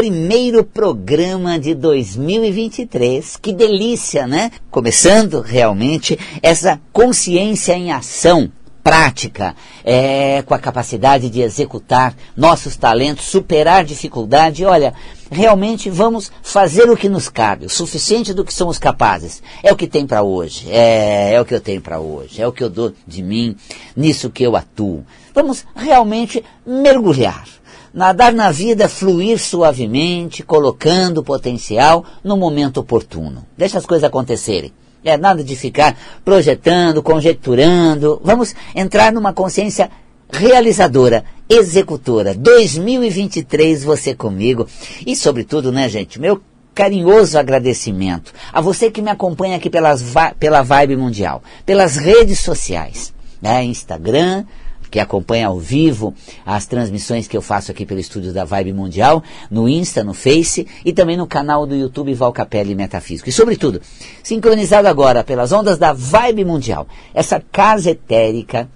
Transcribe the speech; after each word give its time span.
primeiro 0.00 0.64
programa 0.64 1.58
de 1.58 1.74
2023. 1.74 3.36
Que 3.36 3.52
delícia, 3.52 4.26
né? 4.26 4.50
Começando 4.70 5.42
realmente 5.42 6.18
essa 6.42 6.80
consciência 6.90 7.74
em 7.74 7.92
ação 7.92 8.50
prática, 8.82 9.54
é, 9.84 10.40
com 10.40 10.54
a 10.54 10.58
capacidade 10.58 11.28
de 11.28 11.42
executar 11.42 12.14
nossos 12.34 12.78
talentos, 12.78 13.26
superar 13.26 13.84
dificuldade. 13.84 14.64
Olha, 14.64 14.94
realmente 15.30 15.90
vamos 15.90 16.32
fazer 16.42 16.88
o 16.88 16.96
que 16.96 17.10
nos 17.10 17.28
cabe, 17.28 17.66
o 17.66 17.70
suficiente 17.70 18.32
do 18.32 18.42
que 18.42 18.54
somos 18.54 18.78
capazes. 18.78 19.42
É 19.62 19.70
o 19.70 19.76
que 19.76 19.86
tem 19.86 20.06
para 20.06 20.22
hoje, 20.22 20.66
é, 20.70 21.34
é 21.34 21.40
o 21.42 21.44
que 21.44 21.54
eu 21.54 21.60
tenho 21.60 21.82
para 21.82 22.00
hoje, 22.00 22.40
é 22.40 22.48
o 22.48 22.52
que 22.52 22.64
eu 22.64 22.70
dou 22.70 22.94
de 23.06 23.22
mim, 23.22 23.54
nisso 23.94 24.30
que 24.30 24.42
eu 24.42 24.56
atuo. 24.56 25.04
Vamos 25.34 25.66
realmente 25.76 26.42
mergulhar 26.64 27.59
nadar 27.92 28.32
na 28.32 28.50
vida, 28.50 28.88
fluir 28.88 29.38
suavemente, 29.38 30.42
colocando 30.42 31.22
potencial 31.22 32.04
no 32.22 32.36
momento 32.36 32.78
oportuno. 32.78 33.46
Deixa 33.56 33.78
as 33.78 33.86
coisas 33.86 34.04
acontecerem. 34.04 34.72
É 35.04 35.16
nada 35.16 35.42
de 35.42 35.56
ficar 35.56 35.96
projetando, 36.24 37.02
conjecturando. 37.02 38.20
Vamos 38.22 38.54
entrar 38.74 39.12
numa 39.12 39.32
consciência 39.32 39.90
realizadora, 40.30 41.24
executora. 41.48 42.34
2023 42.34 43.82
você 43.82 44.14
comigo. 44.14 44.66
E 45.06 45.16
sobretudo, 45.16 45.72
né, 45.72 45.88
gente, 45.88 46.20
meu 46.20 46.40
carinhoso 46.74 47.38
agradecimento 47.38 48.32
a 48.52 48.60
você 48.60 48.90
que 48.90 49.02
me 49.02 49.10
acompanha 49.10 49.56
aqui 49.56 49.68
pelas, 49.68 50.04
pela 50.38 50.62
Vibe 50.62 50.96
Mundial, 50.96 51.42
pelas 51.66 51.96
redes 51.96 52.40
sociais, 52.40 53.12
né, 53.42 53.64
Instagram, 53.64 54.44
que 54.90 54.98
acompanha 54.98 55.46
ao 55.46 55.58
vivo 55.58 56.12
as 56.44 56.66
transmissões 56.66 57.28
que 57.28 57.36
eu 57.36 57.42
faço 57.42 57.70
aqui 57.70 57.86
pelo 57.86 58.00
estúdio 58.00 58.32
da 58.32 58.44
Vibe 58.44 58.72
Mundial, 58.72 59.22
no 59.50 59.68
Insta, 59.68 60.02
no 60.02 60.12
Face 60.12 60.66
e 60.84 60.92
também 60.92 61.16
no 61.16 61.26
canal 61.26 61.66
do 61.66 61.76
YouTube 61.76 62.12
Val 62.14 62.32
Capelli 62.32 62.74
Metafísico. 62.74 63.28
E 63.28 63.32
sobretudo, 63.32 63.80
sincronizado 64.22 64.88
agora 64.88 65.22
pelas 65.22 65.52
ondas 65.52 65.78
da 65.78 65.92
Vibe 65.92 66.44
Mundial, 66.44 66.86
essa 67.14 67.42
casa 67.52 67.90
etérica, 67.90 68.68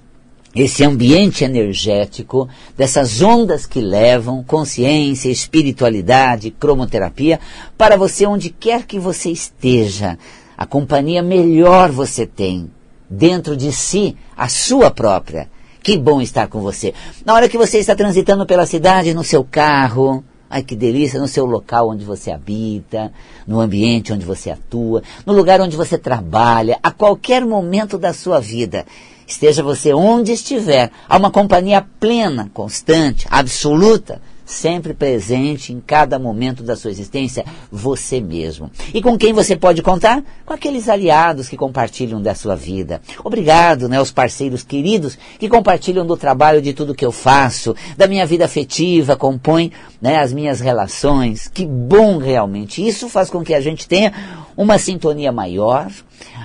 esse 0.54 0.84
ambiente 0.84 1.42
energético, 1.42 2.48
dessas 2.76 3.20
ondas 3.20 3.66
que 3.66 3.80
levam 3.80 4.44
consciência, 4.44 5.28
espiritualidade, 5.28 6.52
cromoterapia, 6.52 7.40
para 7.76 7.96
você 7.96 8.24
onde 8.24 8.50
quer 8.50 8.84
que 8.84 8.98
você 8.98 9.30
esteja. 9.30 10.16
A 10.56 10.64
companhia 10.64 11.22
melhor 11.22 11.90
você 11.90 12.24
tem 12.24 12.70
dentro 13.10 13.56
de 13.56 13.72
si, 13.72 14.16
a 14.36 14.48
sua 14.48 14.90
própria. 14.90 15.48
Que 15.84 15.98
bom 15.98 16.22
estar 16.22 16.48
com 16.48 16.62
você. 16.62 16.94
Na 17.27 17.34
hora 17.34 17.46
que 17.46 17.58
você 17.58 17.78
está 17.78 17.94
transitando 17.94 18.46
pela 18.46 18.64
cidade, 18.64 19.12
no 19.12 19.22
seu 19.22 19.44
carro, 19.44 20.24
ai 20.48 20.62
que 20.62 20.74
delícia, 20.74 21.20
no 21.20 21.28
seu 21.28 21.44
local 21.44 21.90
onde 21.90 22.06
você 22.06 22.30
habita, 22.30 23.12
no 23.46 23.60
ambiente 23.60 24.10
onde 24.10 24.24
você 24.24 24.50
atua, 24.50 25.02
no 25.27 25.34
lugar 25.34 25.60
onde 25.60 25.77
você 25.77 25.98
trabalha, 25.98 26.78
a 26.82 26.90
qualquer 26.90 27.44
momento 27.44 27.98
da 27.98 28.14
sua 28.14 28.40
vida. 28.40 28.86
Esteja 29.27 29.62
você 29.62 29.92
onde 29.92 30.32
estiver, 30.32 30.90
há 31.06 31.18
uma 31.18 31.30
companhia 31.30 31.86
plena, 32.00 32.50
constante, 32.55 33.27
absoluta, 33.30 34.22
sempre 34.55 34.94
presente 34.94 35.72
em 35.72 35.80
cada 35.80 36.19
momento 36.19 36.62
da 36.62 36.77
sua 36.77 36.91
existência, 36.91 37.44
você 37.70 38.20
mesmo. 38.20 38.70
E 38.92 39.02
com 39.02 39.19
quem 39.19 39.33
você 39.33 39.56
pode 39.56 39.83
contar? 39.83 40.22
Com 40.46 40.55
aqueles 40.55 40.88
aliados 40.88 41.48
que 41.48 41.56
compartilham 41.56 42.22
da 42.22 42.34
sua 42.34 42.55
vida. 42.55 43.02
Obrigado, 43.22 43.88
né, 43.88 43.98
aos 43.98 44.12
parceiros 44.12 44.62
queridos 44.62 45.19
que 45.38 45.48
compartilham 45.48 46.06
do 46.06 46.16
trabalho 46.16 46.62
de 46.62 46.72
tudo 46.72 46.94
que 46.94 47.05
eu 47.05 47.12
faço, 47.12 47.74
da 47.96 48.06
minha 48.06 48.24
vida 48.24 48.44
afetiva, 48.44 49.16
compõem 49.16 49.72
né, 50.00 50.19
as 50.20 50.33
minhas 50.33 50.61
relações. 50.61 51.48
Que 51.48 51.66
bom 51.66 52.18
realmente. 52.18 52.86
Isso 52.86 53.08
faz 53.08 53.28
com 53.28 53.42
que 53.42 53.55
a 53.55 53.61
gente 53.61 53.89
tenha 53.89 54.12
uma 54.56 54.78
sintonia 54.78 55.33
maior, 55.33 55.91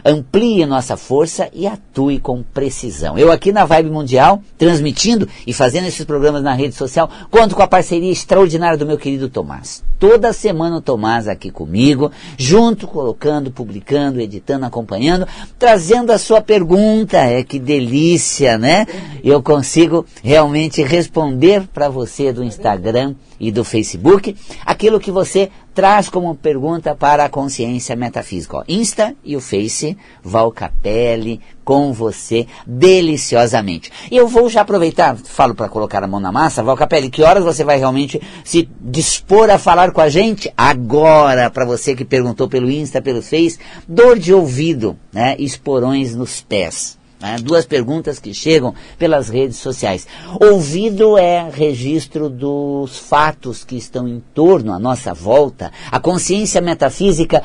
amplie 0.03 0.65
nossa 0.65 0.97
força 0.97 1.49
e 1.53 1.67
atue 1.67 2.19
com 2.19 2.41
precisão. 2.41 3.17
Eu 3.17 3.31
aqui 3.31 3.51
na 3.51 3.65
Vibe 3.65 3.89
Mundial, 3.89 4.41
transmitindo 4.57 5.27
e 5.45 5.53
fazendo 5.53 5.87
esses 5.87 6.05
programas 6.05 6.43
na 6.43 6.53
rede 6.53 6.75
social, 6.75 7.09
conto 7.29 7.55
com 7.55 7.61
a 7.61 7.67
parceria 7.67 8.11
extraordinária 8.11 8.77
do 8.77 8.85
meu 8.85 8.97
querido 8.97 9.29
Tomás. 9.29 9.83
Toda 9.99 10.31
semana 10.31 10.77
o 10.77 10.81
Tomás 10.81 11.27
aqui 11.27 11.51
comigo, 11.51 12.11
junto, 12.37 12.87
colocando, 12.87 13.51
publicando, 13.51 14.21
editando, 14.21 14.65
acompanhando, 14.65 15.27
trazendo 15.57 16.11
a 16.11 16.17
sua 16.17 16.41
pergunta. 16.41 17.17
É 17.17 17.43
que 17.43 17.59
delícia, 17.59 18.57
né? 18.57 18.87
Eu 19.23 19.43
consigo 19.43 20.05
realmente 20.23 20.81
responder 20.81 21.67
para 21.73 21.89
você 21.89 22.31
do 22.31 22.43
Instagram 22.43 23.13
e 23.39 23.51
do 23.51 23.63
Facebook 23.63 24.35
aquilo 24.65 24.99
que 24.99 25.11
você 25.11 25.49
traz 25.79 26.09
como 26.09 26.35
pergunta 26.35 26.93
para 26.93 27.23
a 27.23 27.29
consciência 27.29 27.95
metafísica. 27.95 28.57
Ó, 28.57 28.63
Insta 28.67 29.15
e 29.23 29.37
o 29.37 29.39
Face, 29.39 29.97
Val 30.21 30.51
Capelli, 30.51 31.39
com 31.63 31.93
você, 31.93 32.47
deliciosamente. 32.67 33.89
Eu 34.11 34.27
vou 34.27 34.49
já 34.49 34.59
aproveitar, 34.59 35.15
falo 35.15 35.55
para 35.55 35.69
colocar 35.69 36.03
a 36.03 36.07
mão 36.07 36.19
na 36.19 36.33
massa, 36.33 36.61
Val 36.61 36.75
Capelli, 36.75 37.09
que 37.09 37.23
horas 37.23 37.45
você 37.45 37.63
vai 37.63 37.77
realmente 37.77 38.21
se 38.43 38.69
dispor 38.81 39.49
a 39.49 39.57
falar 39.57 39.93
com 39.93 40.01
a 40.01 40.09
gente? 40.09 40.51
Agora, 40.57 41.49
para 41.49 41.63
você 41.63 41.95
que 41.95 42.03
perguntou 42.03 42.49
pelo 42.49 42.69
Insta, 42.69 43.01
pelo 43.01 43.21
Face, 43.21 43.57
dor 43.87 44.19
de 44.19 44.33
ouvido, 44.33 44.97
né? 45.13 45.37
Esporões 45.39 46.13
nos 46.13 46.41
pés. 46.41 46.98
Né? 47.19 47.37
Duas 47.41 47.65
perguntas 47.65 48.19
que 48.19 48.33
chegam 48.33 48.73
pelas 48.97 49.29
redes 49.29 49.57
sociais. 49.57 50.07
Ouvido 50.39 51.17
é 51.17 51.49
registro 51.49 52.29
dos 52.29 52.97
fatos 52.97 53.63
que 53.63 53.75
estão 53.75 54.07
em 54.07 54.23
torno, 54.33 54.73
à 54.73 54.79
nossa 54.79 55.13
volta. 55.13 55.71
A 55.91 55.99
consciência 55.99 56.61
metafísica 56.61 57.43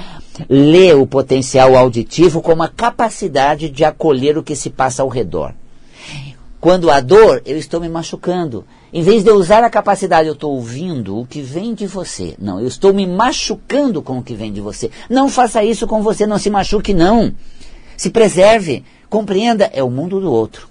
lê 0.49 0.93
o 0.93 1.07
potencial 1.07 1.77
auditivo 1.77 2.41
como 2.41 2.63
a 2.63 2.69
capacidade 2.69 3.69
de 3.69 3.85
acolher 3.85 4.39
o 4.39 4.43
que 4.43 4.55
se 4.55 4.71
passa 4.71 5.03
ao 5.03 5.09
redor. 5.09 5.53
Quando 6.61 6.91
há 6.91 6.99
dor, 6.99 7.43
eu 7.45 7.59
estou 7.59 7.79
me 7.79 7.91
machucando. 7.91 8.65
Em 8.91 9.03
vez 9.03 9.23
de 9.23 9.29
eu 9.29 9.35
usar 9.35 9.63
a 9.63 9.69
capacidade, 9.69 10.29
eu 10.29 10.33
estou 10.33 10.55
ouvindo 10.55 11.19
o 11.19 11.27
que 11.27 11.43
vem 11.43 11.75
de 11.75 11.87
você. 11.87 12.35
Não, 12.39 12.59
eu 12.59 12.67
estou 12.67 12.95
me 12.95 13.07
machucando 13.07 14.01
com 14.01 14.19
o 14.19 14.23
que 14.23 14.35
vem 14.35 14.51
de 14.51 14.63
você. 14.63 14.91
Não 15.11 15.29
faça 15.29 15.63
isso 15.63 15.87
com 15.87 16.01
você, 16.01 16.27
não 16.27 16.39
se 16.39 16.49
machuque, 16.49 16.95
não. 16.95 17.35
Se 17.99 18.09
preserve. 18.09 18.83
Compreenda, 19.09 19.71
é 19.73 19.83
o 19.83 19.91
mundo 19.91 20.21
do 20.21 20.33
outro. 20.33 20.69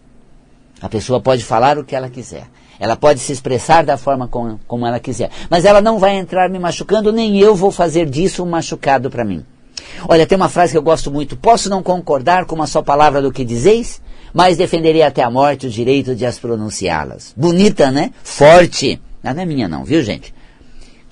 A 0.82 0.90
pessoa 0.90 1.20
pode 1.20 1.44
falar 1.44 1.78
o 1.78 1.84
que 1.84 1.96
ela 1.96 2.10
quiser. 2.10 2.48
Ela 2.80 2.96
pode 2.96 3.20
se 3.20 3.32
expressar 3.32 3.86
da 3.86 3.98
forma 3.98 4.28
como, 4.28 4.60
como 4.68 4.86
ela 4.86 5.00
quiser. 5.00 5.30
Mas 5.50 5.64
ela 5.64 5.82
não 5.82 6.00
vai 6.00 6.16
entrar 6.16 6.50
me 6.50 6.60
machucando, 6.60 7.12
nem 7.12 7.40
eu 7.40 7.56
vou 7.56 7.72
fazer 7.72 8.10
disso 8.10 8.44
um 8.44 8.50
machucado 8.50 9.10
para 9.10 9.24
mim. 9.24 9.46
Olha, 10.08 10.26
tem 10.26 10.36
uma 10.36 10.50
frase 10.50 10.74
que 10.74 10.78
eu 10.78 10.84
gosto 10.84 11.12
muito. 11.12 11.38
Posso 11.38 11.70
não 11.70 11.82
concordar 11.82 12.46
com 12.46 12.56
uma 12.56 12.68
só 12.68 12.82
palavra 12.82 13.22
do 13.22 13.32
que 13.32 13.46
dizeis, 13.46 14.02
mas 14.34 14.58
defenderei 14.58 15.04
até 15.04 15.24
a 15.24 15.30
morte 15.30 15.68
o 15.68 15.70
direito 15.70 16.16
de 16.16 16.26
as 16.26 16.40
pronunciá-las. 16.40 17.34
Bonita, 17.38 17.92
né? 17.92 18.12
Forte. 18.24 19.00
Não 19.24 19.32
é 19.32 19.46
minha 19.46 19.68
não, 19.68 19.86
viu 19.86 20.04
gente? 20.04 20.34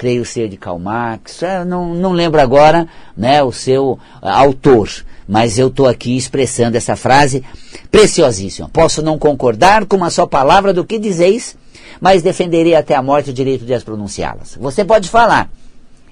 Creio 0.01 0.25
ser 0.25 0.49
de 0.49 0.57
Karl 0.57 0.79
Marx, 0.79 1.43
é, 1.43 1.63
não, 1.63 1.93
não 1.93 2.11
lembro 2.11 2.41
agora 2.41 2.87
né, 3.15 3.43
o 3.43 3.51
seu 3.51 3.91
uh, 3.91 3.99
autor 4.21 4.89
mas 5.27 5.59
eu 5.59 5.67
estou 5.67 5.87
aqui 5.87 6.17
expressando 6.17 6.75
essa 6.75 6.95
frase 6.95 7.43
preciosíssima. 7.91 8.67
Posso 8.67 9.03
não 9.03 9.19
concordar 9.19 9.85
com 9.85 9.95
uma 9.95 10.09
só 10.09 10.25
palavra 10.25 10.73
do 10.73 10.83
que 10.83 10.97
dizeis, 10.97 11.55
mas 12.01 12.23
defenderei 12.23 12.75
até 12.75 12.95
a 12.95 13.01
morte 13.01 13.29
o 13.29 13.33
direito 13.33 13.63
de 13.63 13.73
as 13.73 13.83
pronunciá-las. 13.83 14.57
Você 14.59 14.83
pode 14.83 15.07
falar, 15.07 15.49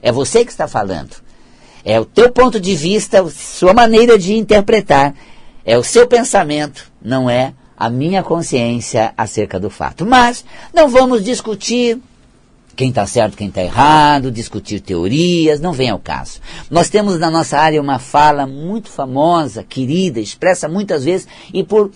é 0.04 0.12
você 0.12 0.46
que 0.46 0.52
está 0.52 0.68
falando. 0.70 1.18
É 1.84 2.00
o 2.00 2.06
teu 2.06 2.32
ponto 2.32 2.60
de 2.60 2.76
vista, 2.76 3.28
sua 3.30 3.74
maneira 3.74 4.20
de 4.20 4.36
interpretar, 4.36 5.16
é 5.66 5.78
o 5.78 5.84
seu 5.84 6.08
pensamento, 6.08 6.90
não 7.02 7.28
é 7.28 7.54
a 7.76 7.90
minha 7.90 8.22
consciência 8.22 9.14
acerca 9.18 9.60
do 9.60 9.70
fato. 9.70 10.06
Mas 10.06 10.46
não 10.74 10.88
vamos 10.88 11.26
discutir 11.26 12.00
quem 12.80 12.88
está 12.88 13.06
certo, 13.06 13.36
quem 13.36 13.50
está 13.50 13.62
errado, 13.62 14.32
discutir 14.32 14.80
teorias, 14.80 15.60
não 15.60 15.74
vem 15.74 15.90
ao 15.90 16.00
caso. 16.00 16.40
Nós 16.72 16.90
temos 16.90 17.20
na 17.20 17.30
nossa 17.30 17.58
área 17.58 17.81
uma 17.81 18.00
fala 18.00 18.48
muito 18.48 18.88
famosa, 18.88 19.66
querida, 19.66 20.22
expressa 20.22 20.70
muitas 20.70 21.04
vezes 21.04 21.28
e 21.54 21.62
por 21.62 21.88
uh, 21.88 21.92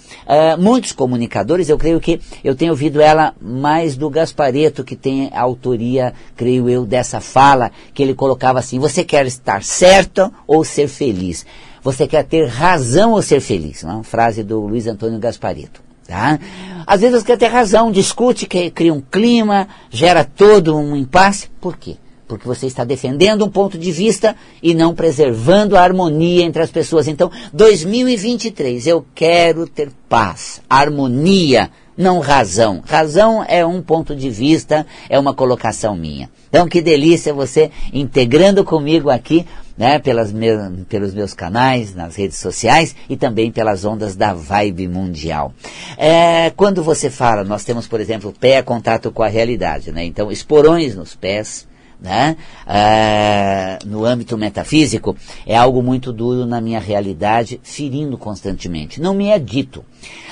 muitos 0.59 0.91
comunicadores, 0.91 1.69
eu 1.69 1.77
creio 1.77 2.01
que 2.01 2.19
eu 2.43 2.53
tenho 2.53 2.71
ouvido 2.71 2.99
ela 2.99 3.33
mais 3.39 3.95
do 3.95 4.09
Gaspareto, 4.09 4.83
que 4.83 4.97
tem 4.97 5.29
a 5.31 5.39
autoria, 5.39 6.13
creio 6.35 6.69
eu, 6.69 6.85
dessa 6.85 7.21
fala, 7.21 7.71
que 7.93 8.03
ele 8.03 8.13
colocava 8.13 8.59
assim, 8.59 8.77
você 8.77 9.05
quer 9.05 9.25
estar 9.25 9.63
certo 9.63 10.33
ou 10.45 10.65
ser 10.65 10.89
feliz? 10.89 11.45
Você 11.81 12.05
quer 12.05 12.25
ter 12.25 12.45
razão 12.47 13.13
ou 13.13 13.21
ser 13.21 13.39
feliz? 13.39 13.83
Uma 13.83 14.03
frase 14.03 14.43
do 14.43 14.59
Luiz 14.59 14.85
Antônio 14.85 15.17
Gaspareto. 15.17 15.82
Tá? 16.07 16.39
Às 16.85 17.01
vezes 17.01 17.23
você 17.23 17.37
ter 17.37 17.47
razão, 17.47 17.91
discute, 17.91 18.45
cria 18.45 18.93
um 18.93 19.01
clima, 19.01 19.67
gera 19.89 20.23
todo 20.23 20.75
um 20.75 20.95
impasse. 20.95 21.49
Por 21.61 21.77
quê? 21.77 21.95
Porque 22.27 22.47
você 22.47 22.65
está 22.67 22.83
defendendo 22.83 23.45
um 23.45 23.49
ponto 23.49 23.77
de 23.77 23.91
vista 23.91 24.35
e 24.61 24.73
não 24.73 24.95
preservando 24.95 25.77
a 25.77 25.81
harmonia 25.81 26.43
entre 26.43 26.61
as 26.61 26.71
pessoas. 26.71 27.07
Então, 27.07 27.31
2023, 27.53 28.87
eu 28.87 29.05
quero 29.13 29.67
ter 29.67 29.91
paz, 30.09 30.61
harmonia, 30.69 31.69
não 31.97 32.19
razão. 32.19 32.81
Razão 32.85 33.45
é 33.47 33.65
um 33.65 33.81
ponto 33.81 34.15
de 34.15 34.29
vista, 34.29 34.85
é 35.09 35.19
uma 35.19 35.33
colocação 35.33 35.95
minha. 35.95 36.29
Então, 36.49 36.67
que 36.67 36.81
delícia 36.81 37.33
você 37.33 37.71
integrando 37.91 38.63
comigo 38.63 39.09
aqui, 39.09 39.45
né, 39.77 39.99
pelas 39.99 40.31
me 40.31 40.47
pelos 40.87 41.13
meus 41.13 41.33
canais, 41.33 41.95
nas 41.95 42.15
redes 42.15 42.37
sociais 42.37 42.95
e 43.09 43.17
também 43.17 43.51
pelas 43.51 43.85
ondas 43.85 44.15
da 44.15 44.33
Vibe 44.33 44.87
Mundial. 44.87 45.53
É, 45.97 46.51
quando 46.51 46.83
você 46.83 47.09
fala, 47.09 47.43
nós 47.43 47.63
temos, 47.63 47.87
por 47.87 47.99
exemplo, 47.99 48.33
pé 48.39 48.61
contato 48.61 49.11
com 49.11 49.23
a 49.23 49.27
realidade, 49.27 49.91
né? 49.91 50.03
Então, 50.03 50.31
esporões 50.31 50.95
nos 50.95 51.15
pés, 51.15 51.67
né? 51.99 52.37
Ah, 52.65 53.79
no 53.85 54.05
âmbito 54.05 54.37
metafísico, 54.37 55.15
é 55.45 55.55
algo 55.55 55.81
muito 55.81 56.11
duro 56.11 56.45
na 56.45 56.59
minha 56.59 56.79
realidade, 56.79 57.59
ferindo 57.63 58.17
constantemente. 58.17 59.01
Não 59.01 59.13
me 59.13 59.27
é 59.27 59.39
dito. 59.39 59.83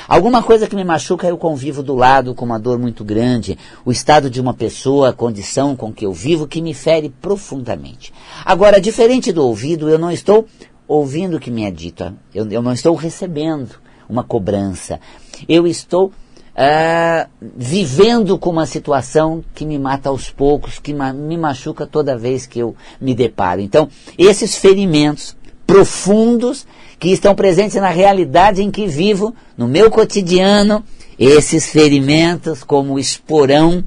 Alguma 0.07 0.43
coisa 0.43 0.67
que 0.67 0.75
me 0.75 0.83
machuca, 0.83 1.27
eu 1.27 1.37
convivo 1.37 1.81
do 1.81 1.95
lado 1.95 2.35
com 2.35 2.43
uma 2.43 2.59
dor 2.59 2.77
muito 2.77 3.03
grande, 3.03 3.57
o 3.85 3.91
estado 3.91 4.29
de 4.29 4.41
uma 4.41 4.53
pessoa, 4.53 5.09
a 5.09 5.13
condição 5.13 5.75
com 5.75 5.93
que 5.93 6.05
eu 6.05 6.11
vivo, 6.11 6.47
que 6.47 6.61
me 6.61 6.73
fere 6.73 7.09
profundamente. 7.21 8.13
Agora, 8.43 8.81
diferente 8.81 9.31
do 9.31 9.45
ouvido, 9.45 9.89
eu 9.89 9.97
não 9.97 10.11
estou 10.11 10.45
ouvindo 10.87 11.37
o 11.37 11.39
que 11.39 11.49
me 11.49 11.63
é 11.63 11.71
dito, 11.71 12.13
eu, 12.35 12.45
eu 12.49 12.61
não 12.61 12.73
estou 12.73 12.93
recebendo 12.95 13.69
uma 14.09 14.23
cobrança. 14.23 14.99
Eu 15.47 15.65
estou 15.65 16.11
Uh, 16.51 17.29
vivendo 17.55 18.37
com 18.37 18.49
uma 18.49 18.65
situação 18.65 19.43
que 19.55 19.65
me 19.65 19.79
mata 19.79 20.09
aos 20.09 20.29
poucos, 20.29 20.79
que 20.79 20.93
ma 20.93 21.13
me 21.13 21.37
machuca 21.37 21.87
toda 21.87 22.17
vez 22.17 22.45
que 22.45 22.59
eu 22.59 22.75
me 22.99 23.15
deparo. 23.15 23.61
Então, 23.61 23.87
esses 24.17 24.57
ferimentos 24.57 25.35
profundos 25.65 26.67
que 26.99 27.09
estão 27.09 27.33
presentes 27.33 27.77
na 27.77 27.89
realidade 27.89 28.61
em 28.61 28.69
que 28.69 28.85
vivo, 28.85 29.33
no 29.57 29.67
meu 29.67 29.89
cotidiano, 29.89 30.83
esses 31.17 31.67
ferimentos 31.69 32.63
como 32.63 32.99
esporão 32.99 33.83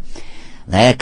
né, 0.67 0.95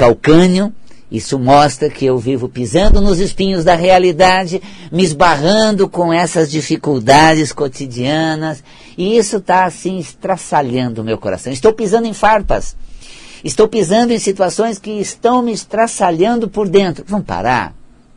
isso 1.12 1.38
mostra 1.38 1.90
que 1.90 2.06
eu 2.06 2.18
vivo 2.18 2.48
pisando 2.48 2.98
nos 2.98 3.20
espinhos 3.20 3.64
da 3.64 3.74
realidade, 3.74 4.62
me 4.90 5.04
esbarrando 5.04 5.86
com 5.86 6.10
essas 6.10 6.50
dificuldades 6.50 7.52
cotidianas, 7.52 8.64
e 8.96 9.18
isso 9.18 9.36
está 9.36 9.66
assim 9.66 9.98
estraçalhando 9.98 11.02
o 11.02 11.04
meu 11.04 11.18
coração. 11.18 11.52
Estou 11.52 11.74
pisando 11.74 12.06
em 12.06 12.14
farpas, 12.14 12.74
estou 13.44 13.68
pisando 13.68 14.14
em 14.14 14.18
situações 14.18 14.78
que 14.78 14.90
estão 14.92 15.42
me 15.42 15.52
estraçalhando 15.52 16.48
por 16.48 16.66
dentro. 16.66 17.04
Vamos 17.06 17.26
parar? 17.26 17.74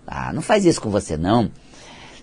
Ah, 0.08 0.32
não 0.32 0.42
faz 0.42 0.64
isso 0.66 0.80
com 0.80 0.90
você 0.90 1.18
não. 1.18 1.52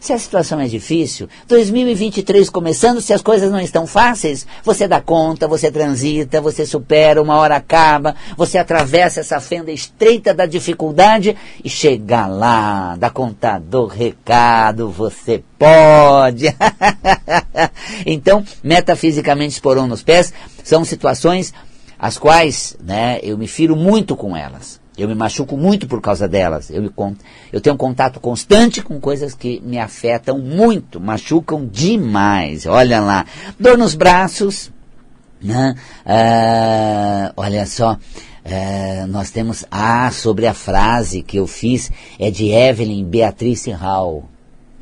Se 0.02 0.12
a 0.12 0.18
situação 0.18 0.58
é 0.58 0.66
difícil, 0.66 1.28
2023 1.46 2.50
começando, 2.50 3.00
se 3.00 3.12
as 3.12 3.22
coisas 3.22 3.52
não 3.52 3.60
estão 3.60 3.86
fáceis, 3.86 4.44
você 4.64 4.88
dá 4.88 5.00
conta, 5.00 5.46
você 5.46 5.70
transita, 5.70 6.40
você 6.40 6.66
supera, 6.66 7.22
uma 7.22 7.36
hora 7.36 7.54
acaba, 7.54 8.16
você 8.36 8.58
atravessa 8.58 9.20
essa 9.20 9.38
fenda 9.38 9.70
estreita 9.70 10.34
da 10.34 10.44
dificuldade 10.44 11.36
e 11.64 11.70
chega 11.70 12.26
lá, 12.26 12.96
dá 12.98 13.10
conta 13.10 13.60
do 13.60 13.86
recado, 13.86 14.90
você 14.90 15.44
pode. 15.56 16.46
então, 18.04 18.44
metafisicamente 18.60 19.52
esporão 19.54 19.86
nos 19.86 20.02
pés, 20.02 20.32
são 20.64 20.84
situações 20.84 21.54
as 22.02 22.18
quais 22.18 22.76
né, 22.82 23.20
eu 23.22 23.38
me 23.38 23.46
firo 23.46 23.76
muito 23.76 24.16
com 24.16 24.36
elas. 24.36 24.80
Eu 24.98 25.06
me 25.06 25.14
machuco 25.14 25.56
muito 25.56 25.86
por 25.86 26.00
causa 26.00 26.26
delas. 26.26 26.68
Eu, 26.68 26.82
me, 26.82 26.90
eu 27.52 27.60
tenho 27.60 27.74
um 27.74 27.78
contato 27.78 28.18
constante 28.18 28.82
com 28.82 28.98
coisas 28.98 29.34
que 29.34 29.62
me 29.64 29.78
afetam 29.78 30.36
muito, 30.36 31.00
machucam 31.00 31.64
demais. 31.64 32.66
Olha 32.66 33.00
lá. 33.00 33.24
Dor 33.58 33.78
nos 33.78 33.94
braços. 33.94 34.72
Né? 35.40 35.76
Uh, 36.04 37.32
olha 37.36 37.64
só. 37.66 37.92
Uh, 37.92 39.06
nós 39.06 39.30
temos. 39.30 39.64
Ah, 39.70 40.10
sobre 40.10 40.48
a 40.48 40.52
frase 40.52 41.22
que 41.22 41.38
eu 41.38 41.46
fiz, 41.46 41.88
é 42.18 42.32
de 42.32 42.50
Evelyn 42.50 43.04
Beatrice 43.04 43.70
Hall. 43.70 44.24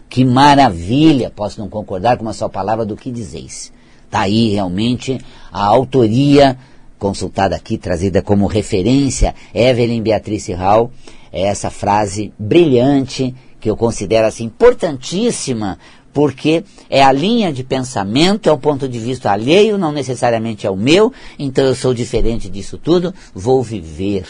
Que 0.09 0.25
maravilha! 0.25 1.31
Posso 1.31 1.61
não 1.61 1.69
concordar 1.69 2.17
com 2.17 2.23
uma 2.23 2.33
só 2.33 2.49
palavra 2.49 2.87
do 2.87 2.97
que 2.97 3.13
dizeis. 3.13 3.71
Está 4.07 4.23
aí 4.23 4.49
realmente 4.49 5.21
a 5.53 5.65
autoria 5.65 6.59
consultada 7.00 7.56
aqui, 7.56 7.76
trazida 7.79 8.23
como 8.23 8.47
referência, 8.47 9.35
Evelyn 9.52 10.02
Beatrice 10.02 10.52
Hall, 10.52 10.93
é 11.32 11.43
essa 11.43 11.70
frase 11.70 12.32
brilhante 12.38 13.35
que 13.58 13.70
eu 13.70 13.76
considero 13.76 14.26
assim 14.26 14.44
importantíssima, 14.44 15.79
porque 16.12 16.62
é 16.88 17.02
a 17.02 17.11
linha 17.11 17.52
de 17.52 17.64
pensamento, 17.64 18.49
é 18.49 18.52
um 18.52 18.58
ponto 18.58 18.88
de 18.88 18.99
vista 18.99 19.31
alheio, 19.31 19.79
não 19.79 19.93
necessariamente 19.93 20.67
é 20.67 20.70
o 20.70 20.76
meu, 20.76 21.12
então 21.38 21.64
eu 21.64 21.75
sou 21.75 21.94
diferente 21.94 22.49
disso 22.49 22.76
tudo, 22.76 23.14
vou 23.35 23.62
viver 23.62 24.25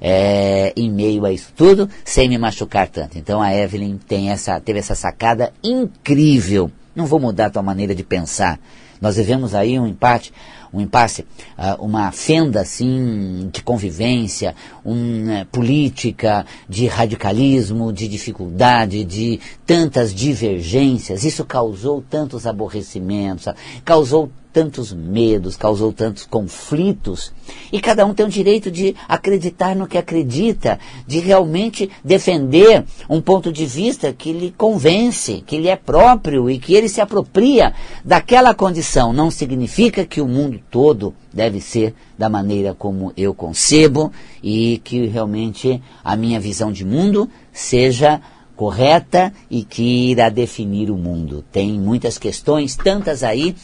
é, 0.00 0.72
em 0.76 0.90
meio 0.90 1.24
a 1.24 1.32
isso 1.32 1.52
tudo, 1.56 1.88
sem 2.04 2.28
me 2.28 2.38
machucar 2.38 2.88
tanto. 2.88 3.18
Então 3.18 3.40
a 3.40 3.54
Evelyn 3.54 3.96
tem 3.96 4.30
essa, 4.30 4.60
teve 4.60 4.78
essa 4.78 4.94
sacada 4.94 5.52
incrível. 5.62 6.70
Não 6.94 7.06
vou 7.06 7.18
mudar 7.18 7.46
a 7.46 7.50
tua 7.50 7.62
maneira 7.62 7.94
de 7.94 8.02
pensar. 8.02 8.60
Nós 9.00 9.16
vivemos 9.16 9.54
aí 9.54 9.78
um 9.78 9.86
empate 9.86 10.32
um 10.72 10.80
impasse, 10.80 11.22
uh, 11.58 11.84
uma 11.84 12.10
fenda 12.10 12.60
assim 12.60 13.50
de 13.52 13.62
convivência, 13.62 14.54
uma 14.84 15.46
política 15.50 16.46
de 16.68 16.86
radicalismo, 16.86 17.92
de 17.92 18.08
dificuldade, 18.08 19.04
de 19.04 19.38
tantas 19.66 20.14
divergências. 20.14 21.24
Isso 21.24 21.44
causou 21.44 22.02
tantos 22.08 22.46
aborrecimentos, 22.46 23.46
causou 23.84 24.30
tantos 24.52 24.92
medos, 24.92 25.56
causou 25.56 25.92
tantos 25.92 26.26
conflitos. 26.26 27.32
E 27.72 27.80
cada 27.80 28.04
um 28.04 28.12
tem 28.12 28.26
o 28.26 28.28
direito 28.28 28.70
de 28.70 28.94
acreditar 29.08 29.74
no 29.74 29.86
que 29.86 29.96
acredita, 29.96 30.78
de 31.06 31.18
realmente 31.18 31.90
defender 32.04 32.84
um 33.08 33.20
ponto 33.20 33.50
de 33.50 33.64
vista 33.64 34.12
que 34.12 34.32
lhe 34.32 34.50
convence, 34.52 35.42
que 35.46 35.58
lhe 35.58 35.68
é 35.68 35.76
próprio 35.76 36.50
e 36.50 36.58
que 36.58 36.74
ele 36.74 36.88
se 36.88 37.00
apropria 37.00 37.74
daquela 38.04 38.54
condição. 38.54 39.12
Não 39.12 39.30
significa 39.30 40.04
que 40.04 40.20
o 40.20 40.28
mundo 40.28 40.60
todo 40.70 41.14
deve 41.32 41.60
ser 41.60 41.94
da 42.18 42.28
maneira 42.28 42.74
como 42.74 43.12
eu 43.16 43.34
concebo 43.34 44.12
e 44.42 44.80
que 44.84 45.06
realmente 45.06 45.82
a 46.04 46.16
minha 46.16 46.40
visão 46.40 46.72
de 46.72 46.84
mundo 46.84 47.28
seja 47.52 48.20
correta 48.56 49.32
e 49.50 49.64
que 49.64 50.10
irá 50.10 50.28
definir 50.28 50.90
o 50.90 50.96
mundo. 50.96 51.44
Tem 51.50 51.72
muitas 51.72 52.16
questões, 52.16 52.76
tantas 52.76 53.24
aí, 53.24 53.56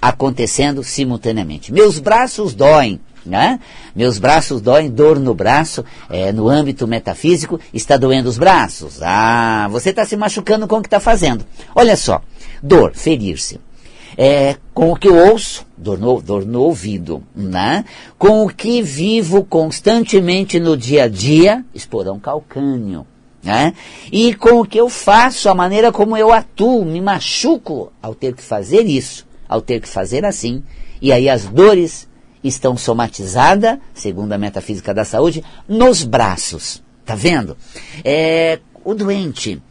acontecendo 0.00 0.82
simultaneamente. 0.82 1.72
Meus 1.72 1.98
braços 1.98 2.54
doem. 2.54 3.00
Né? 3.24 3.58
Meus 3.94 4.20
braços 4.20 4.60
doem, 4.60 4.88
dor 4.88 5.18
no 5.18 5.34
braço, 5.34 5.84
é, 6.08 6.32
no 6.32 6.48
âmbito 6.48 6.86
metafísico, 6.86 7.58
está 7.74 7.96
doendo 7.96 8.28
os 8.28 8.38
braços. 8.38 9.02
Ah, 9.02 9.66
você 9.68 9.90
está 9.90 10.06
se 10.06 10.16
machucando 10.16 10.68
com 10.68 10.76
o 10.76 10.80
que 10.80 10.86
está 10.86 11.00
fazendo. 11.00 11.44
Olha 11.74 11.96
só, 11.96 12.22
dor, 12.62 12.92
ferir-se. 12.94 13.58
É, 14.16 14.56
com 14.72 14.92
o 14.92 14.96
que 14.96 15.08
eu 15.08 15.14
ouço, 15.14 15.66
dor 15.76 15.98
no, 15.98 16.22
dor 16.22 16.46
no 16.46 16.62
ouvido, 16.62 17.22
né? 17.34 17.84
com 18.18 18.44
o 18.44 18.48
que 18.48 18.80
vivo 18.80 19.44
constantemente 19.44 20.58
no 20.58 20.76
dia 20.76 21.04
a 21.04 21.08
dia, 21.08 21.64
esporão 21.74 22.18
calcâneo. 22.18 23.06
Né? 23.42 23.74
E 24.10 24.34
com 24.34 24.60
o 24.60 24.66
que 24.66 24.80
eu 24.80 24.88
faço, 24.88 25.48
a 25.48 25.54
maneira 25.54 25.92
como 25.92 26.16
eu 26.16 26.32
atuo, 26.32 26.84
me 26.84 27.00
machuco 27.00 27.92
ao 28.02 28.14
ter 28.14 28.34
que 28.34 28.42
fazer 28.42 28.86
isso, 28.86 29.26
ao 29.48 29.60
ter 29.60 29.80
que 29.80 29.88
fazer 29.88 30.24
assim. 30.24 30.62
E 31.00 31.12
aí 31.12 31.28
as 31.28 31.44
dores 31.44 32.08
estão 32.42 32.76
somatizadas, 32.76 33.78
segundo 33.94 34.32
a 34.32 34.38
metafísica 34.38 34.92
da 34.92 35.04
saúde, 35.04 35.44
nos 35.68 36.02
braços. 36.02 36.82
Tá 37.04 37.14
vendo? 37.14 37.56
É, 38.04 38.58
o 38.84 38.94
doente, 38.94 39.62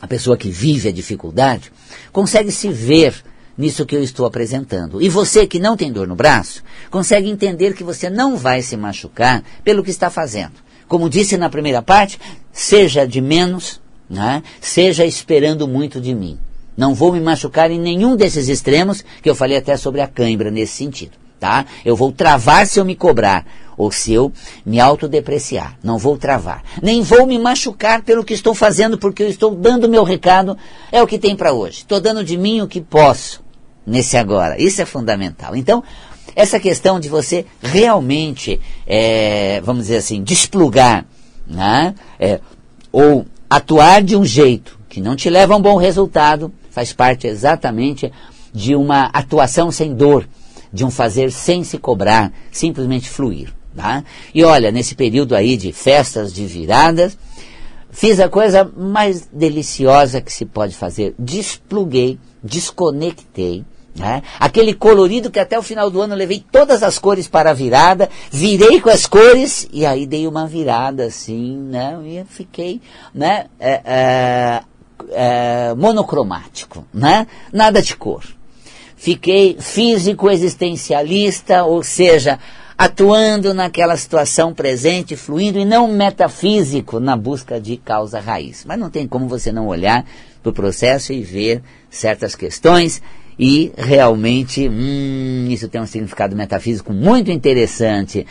a 0.00 0.06
pessoa 0.06 0.36
que 0.36 0.48
vive 0.48 0.88
a 0.88 0.92
dificuldade, 0.92 1.70
consegue 2.10 2.50
se 2.50 2.68
ver 2.68 3.14
nisso 3.56 3.86
que 3.86 3.96
eu 3.96 4.02
estou 4.02 4.26
apresentando. 4.26 5.00
E 5.00 5.08
você 5.08 5.46
que 5.46 5.58
não 5.58 5.76
tem 5.76 5.92
dor 5.92 6.06
no 6.06 6.14
braço, 6.14 6.62
consegue 6.90 7.28
entender 7.28 7.74
que 7.74 7.84
você 7.84 8.08
não 8.08 8.36
vai 8.36 8.62
se 8.62 8.76
machucar 8.76 9.42
pelo 9.64 9.82
que 9.82 9.90
está 9.90 10.10
fazendo. 10.10 10.52
Como 10.88 11.08
disse 11.08 11.36
na 11.36 11.48
primeira 11.48 11.80
parte, 11.80 12.18
seja 12.52 13.06
de 13.06 13.20
menos, 13.20 13.80
né? 14.08 14.42
seja 14.60 15.04
esperando 15.04 15.66
muito 15.66 16.00
de 16.00 16.14
mim. 16.14 16.38
Não 16.76 16.94
vou 16.94 17.12
me 17.12 17.20
machucar 17.20 17.70
em 17.70 17.78
nenhum 17.78 18.16
desses 18.16 18.48
extremos, 18.48 19.04
que 19.22 19.28
eu 19.28 19.34
falei 19.34 19.56
até 19.56 19.76
sobre 19.76 20.00
a 20.00 20.08
cãibra 20.08 20.50
nesse 20.50 20.74
sentido. 20.74 21.12
Tá? 21.38 21.66
Eu 21.84 21.96
vou 21.96 22.12
travar 22.12 22.66
se 22.66 22.78
eu 22.78 22.84
me 22.84 22.94
cobrar, 22.94 23.44
ou 23.76 23.90
se 23.90 24.12
eu 24.12 24.32
me 24.64 24.78
autodepreciar. 24.78 25.76
Não 25.82 25.98
vou 25.98 26.16
travar. 26.16 26.62
Nem 26.80 27.02
vou 27.02 27.26
me 27.26 27.38
machucar 27.38 28.02
pelo 28.02 28.24
que 28.24 28.32
estou 28.32 28.54
fazendo, 28.54 28.96
porque 28.96 29.22
eu 29.22 29.28
estou 29.28 29.54
dando 29.54 29.88
meu 29.88 30.04
recado, 30.04 30.56
é 30.90 31.02
o 31.02 31.06
que 31.06 31.18
tem 31.18 31.34
para 31.34 31.52
hoje. 31.52 31.78
Estou 31.78 32.00
dando 32.00 32.22
de 32.22 32.36
mim 32.36 32.60
o 32.60 32.68
que 32.68 32.80
posso 32.80 33.41
nesse 33.86 34.16
agora. 34.16 34.60
Isso 34.60 34.80
é 34.82 34.86
fundamental. 34.86 35.56
Então, 35.56 35.82
essa 36.34 36.58
questão 36.58 36.98
de 36.98 37.08
você 37.08 37.44
realmente, 37.60 38.60
é, 38.86 39.60
vamos 39.62 39.84
dizer 39.84 39.96
assim, 39.96 40.22
desplugar, 40.22 41.04
né? 41.46 41.94
É, 42.18 42.40
ou 42.90 43.26
atuar 43.48 44.02
de 44.02 44.16
um 44.16 44.24
jeito 44.24 44.78
que 44.88 45.00
não 45.00 45.16
te 45.16 45.28
leva 45.28 45.54
a 45.54 45.56
um 45.56 45.62
bom 45.62 45.76
resultado, 45.76 46.52
faz 46.70 46.92
parte 46.92 47.26
exatamente 47.26 48.12
de 48.52 48.74
uma 48.74 49.06
atuação 49.06 49.70
sem 49.70 49.94
dor, 49.94 50.28
de 50.72 50.84
um 50.84 50.90
fazer 50.90 51.30
sem 51.30 51.64
se 51.64 51.78
cobrar, 51.78 52.32
simplesmente 52.50 53.08
fluir. 53.08 53.52
Tá? 53.74 54.04
E 54.34 54.44
olha, 54.44 54.70
nesse 54.70 54.94
período 54.94 55.34
aí 55.34 55.56
de 55.56 55.72
festas 55.72 56.32
de 56.32 56.44
viradas, 56.44 57.16
fiz 57.90 58.20
a 58.20 58.28
coisa 58.28 58.70
mais 58.76 59.28
deliciosa 59.32 60.20
que 60.20 60.32
se 60.32 60.44
pode 60.44 60.76
fazer. 60.76 61.14
Despluguei, 61.18 62.18
desconectei. 62.44 63.64
Né? 63.94 64.22
Aquele 64.40 64.72
colorido 64.72 65.30
que 65.30 65.38
até 65.38 65.58
o 65.58 65.62
final 65.62 65.90
do 65.90 66.00
ano 66.00 66.14
levei 66.14 66.42
todas 66.50 66.82
as 66.82 66.98
cores 66.98 67.28
para 67.28 67.50
a 67.50 67.54
virada, 67.54 68.08
virei 68.30 68.80
com 68.80 68.88
as 68.88 69.06
cores 69.06 69.68
e 69.70 69.84
aí 69.84 70.06
dei 70.06 70.26
uma 70.26 70.46
virada 70.46 71.04
assim, 71.04 71.58
né? 71.58 71.98
E 72.02 72.24
fiquei, 72.24 72.80
né? 73.14 73.46
É, 73.60 73.80
é, 73.84 74.62
é, 75.10 75.74
monocromático, 75.74 76.86
né? 76.92 77.26
Nada 77.52 77.82
de 77.82 77.94
cor. 77.94 78.24
Fiquei 78.96 79.56
físico 79.60 80.30
existencialista, 80.30 81.64
ou 81.64 81.82
seja, 81.82 82.38
atuando 82.78 83.52
naquela 83.52 83.96
situação 83.96 84.54
presente, 84.54 85.16
fluindo, 85.16 85.58
e 85.58 85.64
não 85.64 85.86
metafísico 85.86 86.98
na 86.98 87.16
busca 87.16 87.60
de 87.60 87.76
causa 87.76 88.20
raiz. 88.20 88.64
Mas 88.64 88.78
não 88.78 88.88
tem 88.88 89.06
como 89.06 89.28
você 89.28 89.52
não 89.52 89.66
olhar 89.66 90.06
para 90.42 90.50
o 90.50 90.54
processo 90.54 91.12
e 91.12 91.22
ver 91.22 91.62
certas 91.90 92.34
questões 92.34 93.02
e 93.38 93.72
realmente, 93.76 94.68
hum, 94.68 95.46
isso 95.50 95.68
tem 95.68 95.80
um 95.80 95.86
significado 95.86 96.36
metafísico 96.36 96.92
muito 96.92 97.30
interessante. 97.30 98.26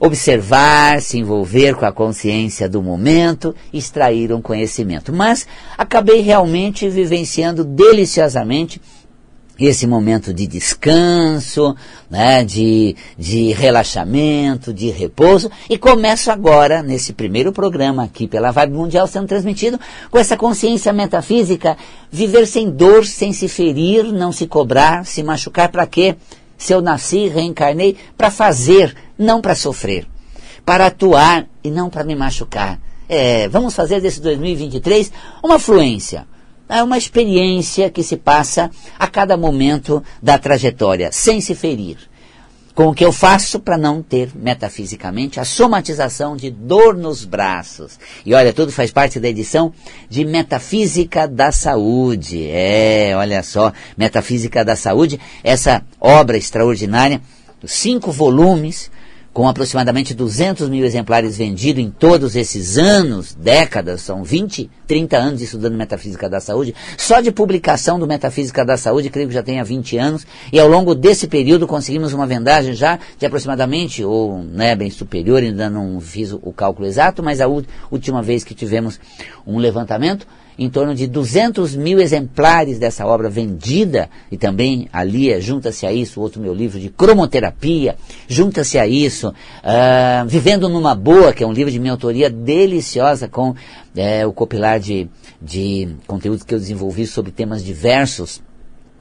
Observar, 0.00 1.00
se 1.00 1.18
envolver 1.18 1.76
com 1.76 1.86
a 1.86 1.92
consciência 1.92 2.68
do 2.68 2.82
momento, 2.82 3.54
extrair 3.72 4.32
um 4.32 4.42
conhecimento. 4.42 5.12
Mas 5.12 5.46
acabei 5.78 6.20
realmente 6.20 6.88
vivenciando 6.88 7.64
deliciosamente 7.64 8.80
esse 9.58 9.86
momento 9.86 10.34
de 10.34 10.46
descanso, 10.46 11.76
né, 12.10 12.44
de, 12.44 12.96
de 13.16 13.52
relaxamento, 13.52 14.72
de 14.72 14.90
repouso, 14.90 15.50
e 15.70 15.78
começo 15.78 16.30
agora, 16.30 16.82
nesse 16.82 17.12
primeiro 17.12 17.52
programa 17.52 18.02
aqui 18.04 18.26
pela 18.26 18.50
Vibe 18.50 18.72
Mundial 18.72 19.06
sendo 19.06 19.28
transmitido, 19.28 19.78
com 20.10 20.18
essa 20.18 20.36
consciência 20.36 20.92
metafísica, 20.92 21.76
viver 22.10 22.46
sem 22.46 22.68
dor, 22.68 23.06
sem 23.06 23.32
se 23.32 23.48
ferir, 23.48 24.04
não 24.12 24.32
se 24.32 24.46
cobrar, 24.46 25.06
se 25.06 25.22
machucar, 25.22 25.70
para 25.70 25.86
quê? 25.86 26.16
Se 26.58 26.72
eu 26.72 26.80
nasci, 26.80 27.28
reencarnei, 27.28 27.96
para 28.16 28.30
fazer, 28.30 28.94
não 29.18 29.40
para 29.40 29.54
sofrer, 29.54 30.06
para 30.64 30.86
atuar 30.86 31.46
e 31.62 31.70
não 31.70 31.88
para 31.88 32.04
me 32.04 32.16
machucar. 32.16 32.80
É, 33.08 33.48
vamos 33.48 33.74
fazer 33.74 34.00
desse 34.00 34.20
2023 34.20 35.12
uma 35.42 35.58
fluência, 35.58 36.26
é 36.68 36.82
uma 36.82 36.98
experiência 36.98 37.90
que 37.90 38.02
se 38.02 38.16
passa 38.16 38.70
a 38.98 39.06
cada 39.06 39.36
momento 39.36 40.02
da 40.22 40.38
trajetória, 40.38 41.10
sem 41.12 41.40
se 41.40 41.54
ferir. 41.54 41.98
Com 42.74 42.88
o 42.88 42.94
que 42.94 43.04
eu 43.04 43.12
faço 43.12 43.60
para 43.60 43.78
não 43.78 44.02
ter, 44.02 44.30
metafisicamente, 44.34 45.38
a 45.38 45.44
somatização 45.44 46.36
de 46.36 46.50
dor 46.50 46.96
nos 46.96 47.24
braços. 47.24 48.00
E 48.26 48.34
olha, 48.34 48.52
tudo 48.52 48.72
faz 48.72 48.90
parte 48.90 49.20
da 49.20 49.28
edição 49.28 49.72
de 50.10 50.24
Metafísica 50.24 51.28
da 51.28 51.52
Saúde. 51.52 52.48
É, 52.50 53.12
olha 53.16 53.44
só, 53.44 53.72
Metafísica 53.96 54.64
da 54.64 54.74
Saúde, 54.74 55.20
essa 55.44 55.84
obra 56.00 56.36
extraordinária, 56.36 57.20
cinco 57.64 58.10
volumes, 58.10 58.90
com 59.34 59.48
aproximadamente 59.48 60.14
200 60.14 60.68
mil 60.68 60.84
exemplares 60.84 61.36
vendidos 61.36 61.82
em 61.82 61.90
todos 61.90 62.36
esses 62.36 62.78
anos, 62.78 63.34
décadas, 63.34 64.00
são 64.00 64.22
20, 64.22 64.70
30 64.86 65.16
anos 65.16 65.42
estudando 65.42 65.76
Metafísica 65.76 66.28
da 66.28 66.40
Saúde, 66.40 66.74
só 66.96 67.20
de 67.20 67.30
publicação 67.30 67.98
do 67.98 68.06
Metafísica 68.06 68.64
da 68.64 68.76
Saúde, 68.76 69.10
creio 69.10 69.28
que 69.28 69.34
já 69.34 69.42
tenha 69.42 69.64
20 69.64 69.96
anos, 69.98 70.26
e 70.52 70.58
ao 70.58 70.68
longo 70.68 70.94
desse 70.94 71.26
período 71.26 71.66
conseguimos 71.66 72.12
uma 72.12 72.26
vendagem 72.26 72.74
já 72.74 72.98
de 73.18 73.26
aproximadamente, 73.26 74.04
ou 74.04 74.38
né, 74.38 74.74
bem 74.74 74.90
superior, 74.90 75.42
ainda 75.42 75.68
não 75.70 76.00
fiz 76.00 76.32
o 76.32 76.52
cálculo 76.52 76.86
exato, 76.86 77.22
mas 77.22 77.40
a 77.40 77.48
última 77.90 78.22
vez 78.22 78.44
que 78.44 78.54
tivemos 78.54 79.00
um 79.46 79.58
levantamento, 79.58 80.26
em 80.58 80.70
torno 80.70 80.94
de 80.94 81.06
200 81.06 81.74
mil 81.74 82.00
exemplares 82.00 82.78
dessa 82.78 83.04
obra 83.06 83.28
vendida, 83.28 84.08
e 84.30 84.36
também 84.36 84.88
ali 84.92 85.30
é, 85.30 85.40
junta-se 85.40 85.86
a 85.86 85.92
isso 85.92 86.20
outro 86.20 86.40
meu 86.40 86.54
livro 86.54 86.78
de 86.78 86.88
cromoterapia, 86.88 87.96
junta-se 88.28 88.78
a 88.78 88.86
isso, 88.86 89.28
uh, 89.28 90.26
Vivendo 90.26 90.68
numa 90.68 90.94
Boa, 90.94 91.32
que 91.32 91.42
é 91.42 91.46
um 91.46 91.52
livro 91.52 91.72
de 91.72 91.78
minha 91.78 91.92
autoria 91.92 92.30
deliciosa 92.30 93.28
com 93.28 93.54
é, 93.96 94.26
o 94.26 94.32
copilar 94.32 94.80
de, 94.80 95.08
de 95.40 95.96
conteúdos 96.06 96.42
que 96.42 96.54
eu 96.54 96.58
desenvolvi 96.58 97.06
sobre 97.06 97.30
temas 97.30 97.64
diversos, 97.64 98.42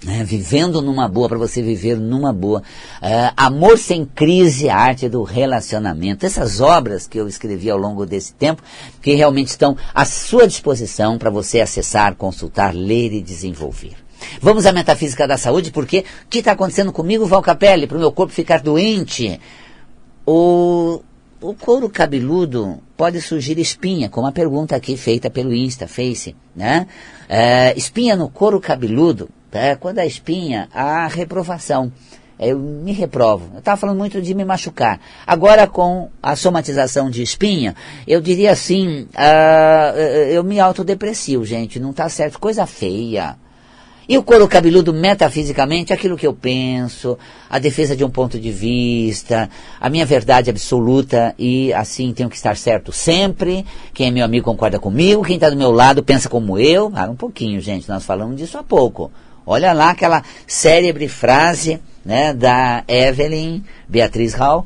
né, 0.04 0.24
vivendo 0.24 0.82
numa 0.82 1.08
boa, 1.08 1.30
para 1.30 1.38
você 1.38 1.62
viver 1.62 1.98
numa 1.98 2.34
boa. 2.34 2.62
Uh, 3.02 3.34
Amor 3.38 3.78
sem 3.78 4.06
crise, 4.06 4.70
a 4.70 4.76
arte 4.76 5.08
do 5.08 5.24
relacionamento. 5.24 6.26
Essas 6.26 6.60
obras 6.60 7.08
que 7.08 7.18
eu 7.18 7.28
escrevi 7.28 7.70
ao 7.70 7.78
longo 7.78 8.06
desse 8.06 8.34
tempo, 8.34 8.62
que 9.02 9.14
realmente 9.16 9.48
estão 9.48 9.78
à 9.94 10.06
sua 10.06 10.48
disposição 10.48 11.18
para 11.18 11.30
você 11.30 11.62
acessar, 11.62 12.16
consultar, 12.16 12.76
ler 12.76 13.14
e 13.14 13.22
desenvolver. 13.22 13.94
Vamos 14.42 14.66
à 14.66 14.72
metafísica 14.72 15.28
da 15.28 15.38
saúde, 15.38 15.72
porque 15.72 16.06
o 16.26 16.28
que 16.30 16.40
está 16.40 16.52
acontecendo 16.52 16.92
comigo, 16.92 17.26
Val 17.26 17.42
Capelli, 17.42 17.88
para 17.88 17.98
o 17.98 18.00
meu 18.00 18.12
corpo 18.12 18.34
ficar 18.34 18.62
doente? 18.62 19.40
O, 20.26 21.02
o 21.44 21.54
couro 21.54 21.90
cabeludo 21.90 22.80
pode 22.96 23.22
surgir 23.22 23.60
espinha, 23.60 24.10
como 24.10 24.26
a 24.26 24.32
pergunta 24.32 24.76
aqui 24.76 24.96
feita 24.96 25.30
pelo 25.30 25.54
Insta, 25.54 25.88
Face, 25.88 26.36
né? 26.56 26.88
Uh, 27.30 27.78
espinha 27.78 28.16
no 28.16 28.30
couro 28.30 28.62
cabeludo 28.62 29.30
é, 29.52 29.76
quando 29.76 30.00
a 30.00 30.06
espinha, 30.06 30.70
a 30.74 31.06
reprovação. 31.08 31.92
Eu 32.40 32.58
me 32.58 32.92
reprovo. 32.92 33.50
Eu 33.54 33.60
estava 33.60 33.78
falando 33.78 33.98
muito 33.98 34.22
de 34.22 34.34
me 34.34 34.44
machucar. 34.44 35.00
Agora, 35.26 35.68
com 35.68 36.10
a 36.22 36.36
somatização 36.36 37.10
de 37.10 37.22
espinha, 37.22 37.76
eu 38.08 38.20
diria 38.20 38.52
assim, 38.52 39.04
uh, 39.14 39.98
eu 40.32 40.44
me 40.44 40.60
autodeprecio, 40.60 41.46
gente. 41.46 41.80
Não 41.80 41.92
está 41.92 42.10
certo. 42.10 42.40
Coisa 42.40 42.66
feia. 42.66 43.38
E 44.14 44.18
o 44.20 44.22
couro 44.22 44.48
cabeludo, 44.48 44.94
metafisicamente, 44.94 45.92
aquilo 45.92 46.16
que 46.16 46.28
eu 46.28 46.36
penso, 46.36 47.18
a 47.50 47.58
defesa 47.58 47.96
de 47.96 48.06
um 48.06 48.12
ponto 48.12 48.40
de 48.40 48.52
vista, 48.52 49.50
a 49.82 49.90
minha 49.90 50.06
verdade 50.06 50.52
absoluta 50.52 51.34
e 51.36 51.74
assim 51.74 52.14
tenho 52.14 52.30
que 52.30 52.36
estar 52.36 52.56
certo 52.56 52.92
sempre. 52.92 53.66
Quem 53.92 54.10
é 54.10 54.12
meu 54.12 54.24
amigo 54.24 54.46
concorda 54.46 54.78
comigo, 54.78 55.24
quem 55.24 55.34
está 55.34 55.50
do 55.50 55.56
meu 55.56 55.72
lado 55.72 56.04
pensa 56.04 56.30
como 56.30 56.60
eu. 56.60 56.92
Ah, 56.94 57.10
um 57.10 57.16
pouquinho, 57.16 57.60
gente, 57.60 57.90
nós 57.90 58.06
falamos 58.06 58.38
disso 58.38 58.56
há 58.56 58.62
pouco. 58.62 59.12
Olha 59.48 59.74
lá 59.74 59.90
aquela 59.90 60.22
célebre 60.46 61.08
frase 61.08 61.82
né, 62.06 62.36
da 62.36 62.84
Evelyn 62.88 63.64
Beatriz 63.90 64.36
Hall. 64.36 64.64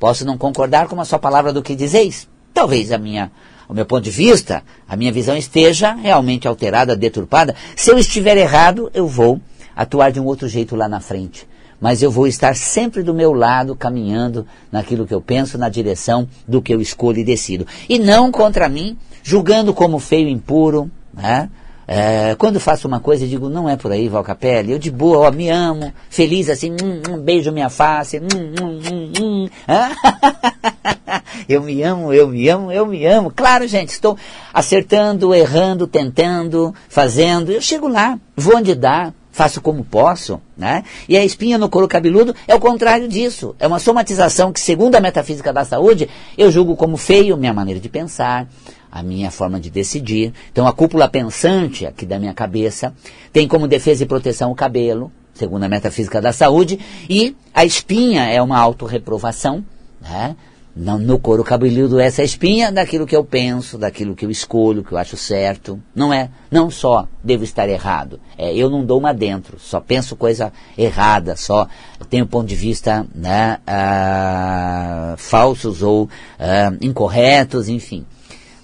Posso 0.00 0.26
não 0.26 0.36
concordar 0.36 0.88
com 0.88 0.96
uma 0.96 1.04
só 1.04 1.16
palavra 1.16 1.52
do 1.52 1.62
que 1.62 1.76
dizeis? 1.76 2.26
Talvez 2.52 2.90
a 2.90 2.98
minha, 2.98 3.30
o 3.70 3.74
meu 3.74 3.86
ponto 3.86 4.02
de 4.02 4.10
vista, 4.10 4.64
a 4.88 4.96
minha 4.96 5.12
visão 5.12 5.36
esteja 5.36 5.92
realmente 5.92 6.48
alterada, 6.48 6.96
deturpada. 6.96 7.54
Se 7.76 7.92
eu 7.92 7.98
estiver 7.98 8.36
errado, 8.36 8.90
eu 8.92 9.06
vou 9.06 9.40
atuar 9.76 10.10
de 10.10 10.18
um 10.18 10.24
outro 10.24 10.48
jeito 10.48 10.74
lá 10.74 10.88
na 10.88 10.98
frente. 10.98 11.46
Mas 11.80 12.02
eu 12.02 12.10
vou 12.10 12.26
estar 12.26 12.56
sempre 12.56 13.00
do 13.00 13.14
meu 13.14 13.32
lado, 13.32 13.76
caminhando 13.76 14.44
naquilo 14.72 15.06
que 15.06 15.14
eu 15.14 15.20
penso, 15.20 15.56
na 15.56 15.68
direção 15.68 16.28
do 16.48 16.60
que 16.60 16.74
eu 16.74 16.80
escolho 16.80 17.20
e 17.20 17.24
decido. 17.24 17.64
E 17.88 17.96
não 17.96 18.32
contra 18.32 18.68
mim, 18.68 18.98
julgando 19.22 19.72
como 19.72 20.00
feio 20.00 20.26
e 20.26 20.32
impuro, 20.32 20.90
né? 21.14 21.48
É, 21.92 22.36
quando 22.36 22.60
faço 22.60 22.86
uma 22.86 23.00
coisa, 23.00 23.26
digo, 23.26 23.48
não 23.48 23.68
é 23.68 23.74
por 23.76 23.90
aí, 23.90 24.08
Valcapelli. 24.08 24.70
Eu 24.70 24.78
de 24.78 24.92
boa, 24.92 25.26
ó, 25.26 25.30
me 25.32 25.50
amo, 25.50 25.92
feliz 26.08 26.48
assim, 26.48 26.70
hum, 26.70 27.02
hum, 27.10 27.18
beijo 27.18 27.50
minha 27.50 27.68
face, 27.68 28.20
hum, 28.20 28.28
hum, 28.32 28.80
hum, 28.88 29.12
hum. 29.20 29.48
eu 31.48 31.60
me 31.60 31.82
amo, 31.82 32.14
eu 32.14 32.28
me 32.28 32.48
amo, 32.48 32.70
eu 32.70 32.86
me 32.86 33.04
amo. 33.04 33.32
Claro, 33.34 33.66
gente, 33.66 33.88
estou 33.88 34.16
acertando, 34.54 35.34
errando, 35.34 35.88
tentando, 35.88 36.72
fazendo. 36.88 37.50
Eu 37.50 37.60
chego 37.60 37.88
lá, 37.88 38.16
vou 38.36 38.58
onde 38.58 38.76
dá, 38.76 39.12
faço 39.32 39.60
como 39.60 39.82
posso, 39.82 40.40
né? 40.56 40.84
E 41.08 41.16
a 41.16 41.24
espinha 41.24 41.58
no 41.58 41.68
couro 41.68 41.88
cabeludo 41.88 42.36
é 42.46 42.54
o 42.54 42.60
contrário 42.60 43.08
disso. 43.08 43.56
É 43.58 43.66
uma 43.66 43.80
somatização 43.80 44.52
que, 44.52 44.60
segundo 44.60 44.94
a 44.94 45.00
metafísica 45.00 45.52
da 45.52 45.64
saúde, 45.64 46.08
eu 46.38 46.52
julgo 46.52 46.76
como 46.76 46.96
feio 46.96 47.36
minha 47.36 47.52
maneira 47.52 47.80
de 47.80 47.88
pensar, 47.88 48.46
a 48.90 49.02
minha 49.02 49.30
forma 49.30 49.60
de 49.60 49.70
decidir. 49.70 50.32
Então 50.50 50.66
a 50.66 50.72
cúpula 50.72 51.08
pensante 51.08 51.86
aqui 51.86 52.04
da 52.04 52.18
minha 52.18 52.34
cabeça 52.34 52.92
tem 53.32 53.46
como 53.46 53.68
defesa 53.68 54.02
e 54.02 54.06
proteção 54.06 54.50
o 54.50 54.54
cabelo, 54.54 55.12
segundo 55.34 55.64
a 55.64 55.68
metafísica 55.68 56.20
da 56.20 56.32
saúde, 56.32 56.78
e 57.08 57.36
a 57.54 57.64
espinha 57.64 58.24
é 58.24 58.42
uma 58.42 58.58
autorreprovação, 58.58 59.64
né? 60.00 60.36
No, 60.74 61.18
couro 61.18 61.42
cabeludo 61.42 61.98
essa 61.98 62.22
espinha 62.22 62.70
daquilo 62.70 63.04
que 63.04 63.14
eu 63.14 63.24
penso, 63.24 63.76
daquilo 63.76 64.14
que 64.14 64.24
eu 64.24 64.30
escolho, 64.30 64.84
que 64.84 64.92
eu 64.92 64.98
acho 64.98 65.16
certo. 65.16 65.82
Não 65.92 66.12
é, 66.12 66.30
não 66.48 66.70
só 66.70 67.08
devo 67.24 67.42
estar 67.42 67.68
errado, 67.68 68.20
é, 68.38 68.54
eu 68.54 68.70
não 68.70 68.84
dou 68.84 68.98
uma 68.98 69.12
dentro, 69.12 69.58
só 69.58 69.80
penso 69.80 70.14
coisa 70.14 70.52
errada, 70.78 71.34
só 71.34 71.66
tenho 72.08 72.24
ponto 72.24 72.46
de 72.46 72.54
vista 72.54 73.04
né, 73.12 73.58
ah, 73.66 75.16
falsos 75.18 75.82
ou 75.82 76.08
ah, 76.38 76.72
incorretos, 76.80 77.68
enfim 77.68 78.06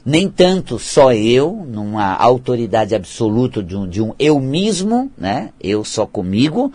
nem 0.06 0.28
tanto 0.28 0.78
só 0.78 1.12
eu, 1.12 1.66
numa 1.68 2.14
autoridade 2.14 2.94
absoluta 2.94 3.60
de 3.60 3.76
um, 3.76 3.88
de 3.88 4.00
um 4.00 4.14
eu 4.20 4.38
mesmo, 4.38 5.10
né? 5.18 5.50
Eu 5.60 5.82
só 5.84 6.06
comigo, 6.06 6.72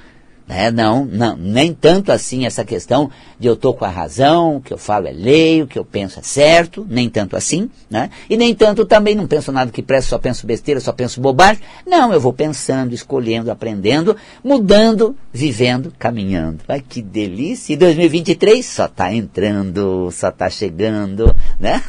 É, 0.53 0.69
não, 0.69 1.05
não, 1.05 1.37
nem 1.37 1.73
tanto 1.73 2.11
assim 2.11 2.45
essa 2.45 2.65
questão 2.65 3.09
de 3.39 3.47
eu 3.47 3.53
estou 3.53 3.73
com 3.73 3.85
a 3.85 3.89
razão, 3.89 4.57
o 4.57 4.61
que 4.61 4.73
eu 4.73 4.77
falo 4.77 5.07
é 5.07 5.11
lei, 5.11 5.61
o 5.61 5.67
que 5.67 5.79
eu 5.79 5.85
penso 5.85 6.19
é 6.19 6.21
certo, 6.21 6.85
nem 6.89 7.09
tanto 7.09 7.37
assim, 7.37 7.69
né? 7.89 8.09
E 8.29 8.35
nem 8.35 8.53
tanto 8.53 8.83
também 8.83 9.15
não 9.15 9.25
penso 9.25 9.49
nada 9.53 9.71
que 9.71 9.81
presta, 9.81 10.09
só 10.09 10.17
penso 10.17 10.45
besteira, 10.45 10.81
só 10.81 10.91
penso 10.91 11.21
bobagem. 11.21 11.63
Não, 11.87 12.11
eu 12.11 12.19
vou 12.19 12.33
pensando, 12.33 12.93
escolhendo, 12.93 13.49
aprendendo, 13.49 14.17
mudando, 14.43 15.15
vivendo, 15.31 15.93
caminhando. 15.97 16.59
Ai, 16.67 16.81
que 16.81 17.01
delícia! 17.01 17.71
E 17.71 17.77
2023 17.77 18.65
só 18.65 18.87
está 18.87 19.13
entrando, 19.13 20.09
só 20.11 20.27
está 20.27 20.49
chegando, 20.49 21.33
né? 21.57 21.81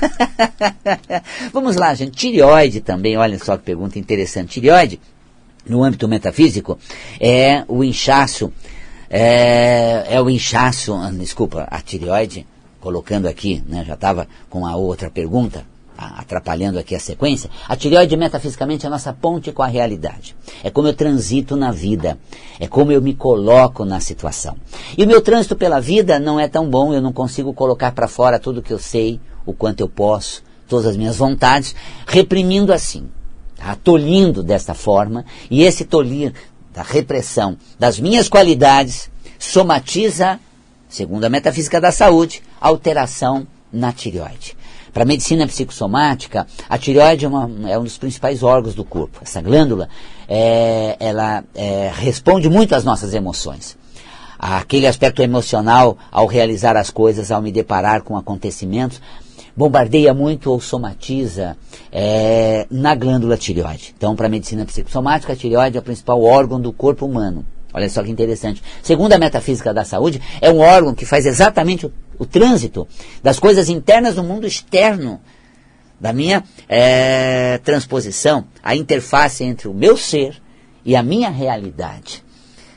Vamos 1.53 1.75
lá, 1.75 1.93
gente. 1.95 2.13
Tireoide 2.13 2.81
também, 2.81 3.17
olha 3.17 3.41
só 3.41 3.57
que 3.57 3.65
pergunta 3.65 3.99
interessante. 3.99 4.61
Tireoide 4.61 5.01
no 5.67 5.83
âmbito 5.83 6.09
metafísico, 6.09 6.79
é 7.21 7.65
o 7.69 7.85
inchaço, 7.85 8.53
é, 9.09 10.07
é 10.09 10.21
o 10.21 10.29
inchaço, 10.29 10.95
ah, 10.95 11.11
desculpa, 11.11 11.67
a 11.71 11.81
tireoide, 11.81 12.47
colocando 12.81 13.27
aqui, 13.27 13.63
né, 13.67 13.85
já 13.87 13.95
estava 13.95 14.27
com 14.51 14.67
a 14.67 14.75
outra 14.75 15.09
pergunta, 15.11 15.65
atrapalhando 15.97 16.79
aqui 16.79 16.95
a 16.97 17.01
sequência, 17.01 17.49
a 17.69 17.77
tireoide 17.77 18.17
metafisicamente 18.17 18.85
é 18.85 18.89
a 18.89 18.91
nossa 18.91 19.13
ponte 19.13 19.53
com 19.53 19.63
a 19.63 19.67
realidade. 19.67 20.35
É 20.65 20.71
como 20.71 20.89
eu 20.89 20.95
transito 20.95 21.55
na 21.55 21.71
vida, 21.71 22.19
é 22.59 22.67
como 22.67 22.91
eu 22.91 23.01
me 23.01 23.15
coloco 23.15 23.85
na 23.85 24.01
situação. 24.01 24.57
E 24.97 25.05
o 25.05 25.07
meu 25.07 25.21
trânsito 25.21 25.55
pela 25.55 25.81
vida 25.81 26.19
não 26.19 26.41
é 26.41 26.49
tão 26.49 26.69
bom, 26.69 26.93
eu 26.93 27.01
não 27.01 27.13
consigo 27.13 27.53
colocar 27.53 27.93
para 27.93 28.09
fora 28.09 28.41
tudo 28.41 28.63
que 28.63 28.73
eu 28.73 28.79
sei, 28.79 29.21
o 29.47 29.53
quanto 29.53 29.81
eu 29.81 29.89
posso, 29.89 30.43
todas 30.69 30.87
as 30.87 30.97
minhas 30.97 31.17
vontades, 31.17 31.75
reprimindo 32.07 32.73
assim 32.73 33.09
tá? 33.63 33.77
tolindo 33.77 34.43
desta 34.43 34.75
forma, 34.75 35.25
e 35.51 35.63
esse 35.63 35.85
tolir 35.85 36.33
da 36.75 36.83
repressão 36.83 37.57
das 37.79 38.01
minhas 38.01 38.29
qualidades 38.29 39.11
somatiza, 39.39 40.41
segundo 40.89 41.25
a 41.25 41.29
metafísica 41.29 41.81
da 41.81 41.93
saúde, 41.93 42.43
alteração 42.61 43.47
na 43.73 43.93
tireoide. 43.93 44.57
Para 44.93 45.05
a 45.05 45.07
medicina 45.07 45.47
psicossomática, 45.47 46.47
a 46.69 46.77
tireoide 46.77 47.25
é, 47.25 47.29
uma, 47.29 47.51
é, 47.69 47.79
um 47.79 47.85
dos 47.85 47.97
principais 47.97 48.43
órgãos 48.43 48.75
do 48.75 48.85
corpo. 48.85 49.21
Essa 49.23 49.41
glândula, 49.41 49.89
é, 50.29 50.97
ela 51.01 51.43
é, 51.55 51.91
responde 51.95 52.49
muito 52.49 52.75
às 52.75 52.85
nossas 52.85 53.15
emoções. 53.15 53.77
Aquele 54.39 54.87
aspecto 54.87 55.23
emocional 55.23 55.97
ao 56.11 56.27
realizar 56.27 56.77
as 56.77 56.91
coisas, 56.91 57.31
ao 57.31 57.41
me 57.41 57.53
deparar 57.53 58.03
com 58.03 58.17
acontecimentos, 58.17 59.01
bombardeia 59.57 60.15
muito 60.15 60.51
ou 60.51 60.61
somatiza 60.61 61.57
é, 61.91 62.67
na 62.71 62.95
glândula 62.95 63.37
tireoide. 63.37 63.95
Então, 63.97 64.17
para 64.17 64.27
a 64.27 64.31
medicina 64.31 64.65
psicossomática, 64.65 65.33
a 65.33 65.37
tireoide 65.37 65.77
é 65.77 65.81
o 65.81 65.83
principal 65.83 66.23
órgão 66.23 66.61
do 66.61 66.73
corpo 66.73 67.07
humano. 67.07 67.45
Olha 67.75 67.89
só 67.89 68.03
que 68.03 68.11
interessante. 68.11 68.63
Segundo 68.83 69.13
a 69.13 69.19
metafísica 69.19 69.73
da 69.73 69.85
saúde, 69.85 70.21
é 70.41 70.51
um 70.51 70.59
órgão 70.59 70.95
que 70.95 71.07
faz 71.07 71.25
exatamente 71.25 71.87
o, 71.87 71.93
o 72.19 72.27
trânsito 72.27 72.87
das 73.23 73.39
coisas 73.39 73.69
internas 73.69 74.17
no 74.17 74.23
mundo 74.23 74.47
externo, 74.47 75.21
da 75.99 76.13
minha 76.13 76.43
é, 76.69 77.59
transposição, 77.59 78.45
a 78.63 78.75
interface 78.75 79.45
entre 79.45 79.69
o 79.69 79.75
meu 79.75 79.97
ser 79.97 80.43
e 80.85 80.97
a 80.97 81.03
minha 81.03 81.31
realidade 81.31 82.25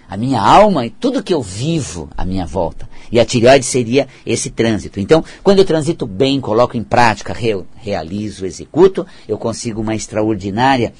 a 0.09 0.17
minha 0.17 0.41
alma 0.41 0.85
e 0.85 0.89
tudo 0.89 1.23
que 1.23 1.33
eu 1.33 1.41
vivo 1.41 2.09
à 2.17 2.25
minha 2.25 2.45
volta. 2.45 2.87
E 3.11 3.19
a 3.19 3.25
tireoide 3.25 3.65
seria 3.65 4.07
esse 4.25 4.49
trânsito. 4.49 4.99
Então, 4.99 5.23
quando 5.43 5.59
eu 5.59 5.65
transito 5.65 6.05
bem, 6.05 6.41
coloco 6.41 6.75
em 6.75 6.83
prática, 6.83 7.33
re, 7.33 7.63
realizo, 7.75 8.45
executo, 8.45 9.05
eu 9.27 9.37
consigo 9.37 9.81
uma 9.81 9.95
extraordinária 9.95 10.93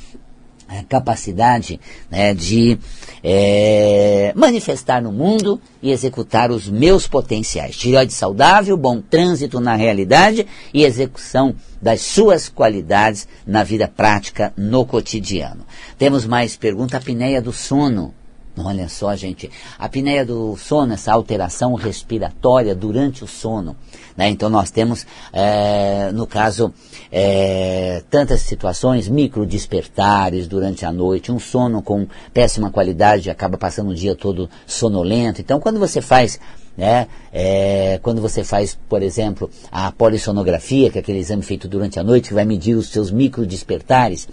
é, 0.67 0.83
capacidade 0.83 1.79
né, 2.09 2.33
de 2.33 2.77
é, 3.23 4.33
manifestar 4.35 5.01
no 5.01 5.11
mundo 5.11 5.61
e 5.81 5.91
executar 5.91 6.51
os 6.51 6.67
meus 6.67 7.07
potenciais. 7.07 7.77
Tireoide 7.77 8.13
saudável, 8.13 8.75
bom 8.75 8.99
trânsito 8.99 9.59
na 9.59 9.75
realidade 9.75 10.45
e 10.73 10.83
execução 10.83 11.55
das 11.81 12.01
suas 12.01 12.49
qualidades 12.49 13.27
na 13.45 13.63
vida 13.63 13.87
prática, 13.87 14.51
no 14.57 14.85
cotidiano. 14.85 15.65
Temos 15.97 16.25
mais 16.25 16.55
pergunta, 16.55 16.97
a 16.97 16.99
apneia 16.99 17.41
do 17.41 17.53
sono. 17.53 18.13
Olha 18.57 18.87
só, 18.87 19.13
gente, 19.15 19.51
a 19.77 19.85
apneia 19.85 20.25
do 20.25 20.55
sono, 20.55 20.93
essa 20.93 21.11
alteração 21.11 21.73
respiratória 21.73 22.73
durante 22.73 23.23
o 23.23 23.27
sono. 23.27 23.75
Né? 24.15 24.29
Então 24.29 24.49
nós 24.49 24.71
temos, 24.71 25.05
é, 25.33 26.09
no 26.13 26.25
caso, 26.25 26.73
é, 27.11 28.01
tantas 28.09 28.41
situações, 28.41 29.09
micro 29.09 29.45
despertares 29.45 30.47
durante 30.47 30.85
a 30.85 30.91
noite, 30.91 31.31
um 31.31 31.39
sono 31.39 31.81
com 31.81 32.07
péssima 32.33 32.71
qualidade, 32.71 33.29
acaba 33.29 33.57
passando 33.57 33.89
o 33.89 33.95
dia 33.95 34.15
todo 34.15 34.49
sonolento. 34.65 35.41
Então 35.41 35.59
quando 35.59 35.79
você 35.79 36.01
faz 36.01 36.39
né? 36.77 37.07
É, 37.31 37.99
quando 38.03 38.21
você 38.21 38.43
faz, 38.43 38.77
por 38.89 39.01
exemplo, 39.01 39.49
a 39.71 39.91
polissonografia, 39.91 40.91
que 40.91 40.97
é 40.97 41.01
aquele 41.01 41.19
exame 41.19 41.41
feito 41.41 41.67
durante 41.67 41.99
a 41.99 42.03
noite, 42.03 42.29
que 42.29 42.33
vai 42.33 42.43
medir 42.43 42.75
os 42.75 42.89
seus 42.89 43.11
micro 43.11 43.45
despertares, 43.45 44.27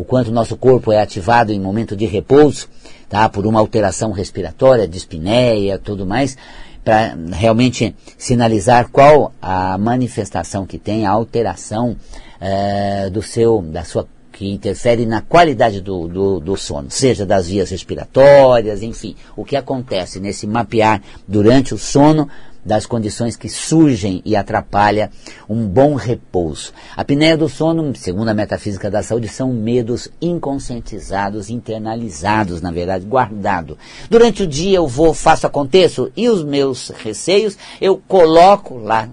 o 0.00 0.04
quanto 0.04 0.28
o 0.28 0.32
nosso 0.32 0.56
corpo 0.56 0.90
é 0.90 0.98
ativado 0.98 1.52
em 1.52 1.60
momento 1.60 1.94
de 1.94 2.06
repouso, 2.06 2.68
tá? 3.06 3.28
Por 3.28 3.46
uma 3.46 3.60
alteração 3.60 4.12
respiratória, 4.12 4.88
dispneia, 4.88 5.78
tudo 5.78 6.06
mais, 6.06 6.38
para 6.82 7.14
realmente 7.32 7.94
sinalizar 8.16 8.88
qual 8.90 9.34
a 9.42 9.76
manifestação 9.76 10.64
que 10.64 10.78
tem, 10.78 11.04
a 11.04 11.10
alteração 11.10 11.96
é, 12.40 13.10
do 13.10 13.20
seu, 13.20 13.60
da 13.60 13.84
sua 13.84 14.08
que 14.40 14.50
interfere 14.50 15.04
na 15.04 15.20
qualidade 15.20 15.82
do, 15.82 16.08
do, 16.08 16.40
do, 16.40 16.56
sono, 16.56 16.90
seja 16.90 17.26
das 17.26 17.46
vias 17.46 17.68
respiratórias, 17.68 18.82
enfim, 18.82 19.14
o 19.36 19.44
que 19.44 19.54
acontece 19.54 20.18
nesse 20.18 20.46
mapear 20.46 21.02
durante 21.28 21.74
o 21.74 21.78
sono 21.78 22.26
das 22.64 22.86
condições 22.86 23.36
que 23.36 23.50
surgem 23.50 24.22
e 24.24 24.34
atrapalha 24.34 25.10
um 25.46 25.68
bom 25.68 25.94
repouso. 25.94 26.72
A 26.96 27.02
apneia 27.02 27.36
do 27.36 27.50
sono, 27.50 27.94
segundo 27.94 28.30
a 28.30 28.34
metafísica 28.34 28.90
da 28.90 29.02
saúde, 29.02 29.28
são 29.28 29.52
medos 29.52 30.08
inconscientizados, 30.22 31.50
internalizados, 31.50 32.62
na 32.62 32.70
verdade, 32.70 33.04
guardados. 33.04 33.76
Durante 34.08 34.44
o 34.44 34.46
dia 34.46 34.78
eu 34.78 34.88
vou, 34.88 35.12
faço, 35.12 35.46
aconteço, 35.46 36.10
e 36.16 36.30
os 36.30 36.42
meus 36.42 36.88
receios 36.88 37.58
eu 37.78 38.00
coloco 38.08 38.78
lá 38.78 39.06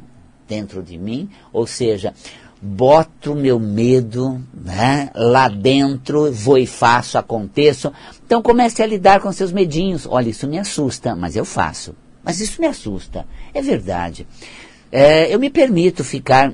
dentro 0.47 0.81
de 0.81 0.97
mim, 0.97 1.29
ou 1.51 1.67
seja, 1.67 2.13
boto 2.61 3.35
meu 3.35 3.59
medo 3.59 4.41
né, 4.53 5.09
lá 5.13 5.47
dentro, 5.47 6.31
vou 6.31 6.57
e 6.57 6.65
faço, 6.65 7.17
aconteço. 7.17 7.91
Então 8.25 8.41
comece 8.41 8.81
a 8.81 8.87
lidar 8.87 9.21
com 9.21 9.31
seus 9.31 9.51
medinhos. 9.51 10.07
Olha, 10.09 10.29
isso 10.29 10.47
me 10.47 10.57
assusta, 10.57 11.15
mas 11.15 11.35
eu 11.35 11.45
faço. 11.45 11.95
Mas 12.23 12.39
isso 12.39 12.59
me 12.59 12.67
assusta. 12.67 13.25
É 13.53 13.61
verdade. 13.61 14.27
É, 14.91 15.33
eu 15.33 15.39
me 15.39 15.49
permito 15.49 16.03
ficar 16.03 16.53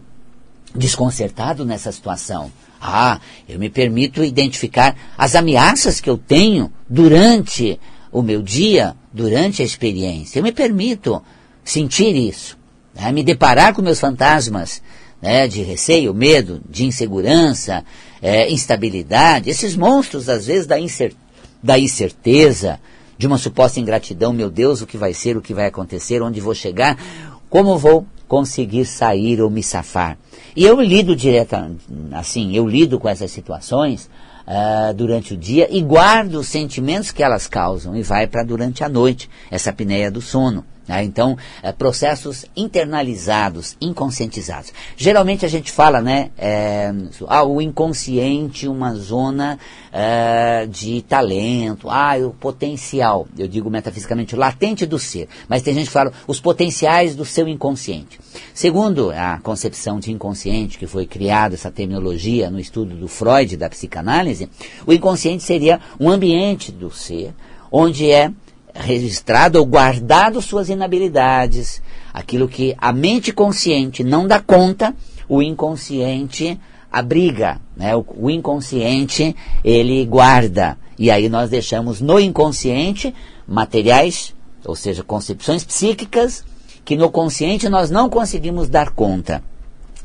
desconcertado 0.76 1.66
nessa 1.66 1.92
situação. 1.92 2.52
Ah, 2.82 3.20
eu 3.48 3.58
me 3.58 3.70
permito 3.70 4.24
identificar 4.24 4.96
as 5.18 5.36
ameaças 5.36 6.02
que 6.02 6.10
eu 6.10 6.18
tenho 6.18 6.72
durante 6.90 7.80
o 8.12 8.22
meu 8.22 8.42
dia, 8.42 8.96
durante 9.12 9.62
a 9.62 9.66
experiência. 9.66 10.40
Eu 10.40 10.44
me 10.44 10.52
permito 10.52 11.24
sentir 11.64 12.16
isso, 12.16 12.58
né? 12.94 13.12
me 13.12 13.24
deparar 13.24 13.74
com 13.74 13.82
meus 13.82 14.00
fantasmas 14.00 14.82
né? 15.24 15.48
de 15.48 15.64
receio, 15.64 16.14
medo, 16.14 16.62
de 16.70 16.86
insegurança, 16.86 17.86
é, 18.22 18.52
instabilidade, 18.52 19.50
esses 19.50 19.74
monstros, 19.74 20.28
às 20.28 20.48
vezes, 20.48 20.68
da, 20.68 20.78
incer 20.78 21.14
da 21.64 21.80
incerteza, 21.80 22.78
de 23.18 23.26
uma 23.26 23.38
suposta 23.38 23.80
ingratidão, 23.80 24.34
meu 24.34 24.50
Deus, 24.50 24.82
o 24.82 24.86
que 24.86 24.98
vai 24.98 25.14
ser, 25.14 25.38
o 25.38 25.42
que 25.42 25.54
vai 25.54 25.68
acontecer, 25.68 26.22
onde 26.22 26.42
vou 26.42 26.54
chegar, 26.54 26.98
como 27.50 27.78
vou 27.78 28.06
conseguir 28.28 28.84
sair 28.84 29.42
ou 29.42 29.50
me 29.50 29.64
safar. 29.64 30.18
E 30.58 30.66
eu 30.66 30.82
lido 30.82 31.16
direta, 31.16 31.72
assim, 32.12 32.54
eu 32.54 32.68
lido 32.68 33.00
com 33.00 33.08
essas 33.08 33.32
situações 33.32 34.10
uh, 34.46 34.94
durante 34.94 35.36
o 35.36 35.38
dia 35.38 35.70
e 35.72 35.82
guardo 35.82 36.36
os 36.36 36.48
sentimentos 36.48 37.12
que 37.12 37.24
elas 37.24 37.48
causam 37.48 37.96
e 37.96 38.04
vai 38.04 38.28
para 38.28 38.44
durante 38.44 38.84
a 38.84 38.90
noite, 38.90 39.30
essa 39.50 39.70
apneia 39.70 40.12
do 40.12 40.20
sono. 40.20 40.66
Né? 40.88 41.04
Então, 41.04 41.38
é, 41.62 41.72
processos 41.72 42.46
internalizados, 42.56 43.78
inconscientizados. 43.80 44.74
Geralmente 44.98 45.46
a 45.46 45.50
gente 45.50 45.72
fala, 45.72 46.02
né, 46.02 46.30
é, 46.38 46.94
ah, 47.28 47.44
o 47.44 47.62
inconsciente, 47.62 48.68
uma 48.68 48.94
zona 48.94 49.58
é, 49.92 50.68
de 50.70 51.02
talento, 51.04 51.90
ah, 51.90 52.18
o 52.18 52.32
potencial, 52.32 53.28
eu 53.38 53.48
digo 53.48 53.70
metafisicamente, 53.70 54.36
o 54.36 54.38
latente 54.38 54.86
do 54.86 55.00
ser. 55.00 55.30
Mas 55.48 55.62
tem 55.62 55.74
gente 55.74 55.86
que 55.88 55.94
fala 55.94 56.12
os 56.28 56.42
potenciais 56.42 57.16
do 57.16 57.24
seu 57.24 57.48
inconsciente. 57.48 58.20
Segundo 58.54 59.12
a 59.12 59.40
concepção 59.40 60.00
de 60.00 60.12
inconsciente, 60.12 60.78
que 60.78 60.88
foi 60.88 61.06
criada 61.06 61.56
essa 61.56 61.72
terminologia 61.72 62.50
no 62.50 62.60
estudo 62.60 62.94
do 62.94 63.08
Freud, 63.08 63.56
da 63.56 63.70
psicanálise, 63.70 64.50
o 64.86 64.92
inconsciente 64.92 65.44
seria 65.44 65.80
um 66.00 66.10
ambiente 66.10 66.72
do 66.72 66.92
ser 66.92 67.34
onde 67.76 68.12
é 68.12 68.32
registrado 68.74 69.60
ou 69.60 69.66
guardado 69.66 70.42
suas 70.42 70.70
inabilidades, 70.70 71.82
aquilo 72.14 72.48
que 72.48 72.76
a 72.78 72.92
mente 72.92 73.32
consciente 73.32 74.04
não 74.04 74.28
dá 74.28 74.40
conta, 74.40 74.96
o 75.30 75.42
inconsciente 75.42 76.60
abriga, 76.92 77.60
né? 77.76 77.96
o, 77.96 78.06
o 78.18 78.30
inconsciente 78.30 79.36
ele 79.64 80.06
guarda, 80.06 80.78
E 80.98 81.10
aí 81.10 81.28
nós 81.30 81.50
deixamos 81.50 82.02
no 82.02 82.20
inconsciente 82.20 83.14
materiais, 83.48 84.34
ou 84.66 84.76
seja, 84.76 85.04
concepções 85.04 85.64
psíquicas, 85.64 86.46
que 86.86 86.96
no 86.96 87.10
consciente 87.10 87.70
nós 87.70 87.90
não 87.90 88.10
conseguimos 88.10 88.70
dar 88.70 88.92
conta. 88.92 89.44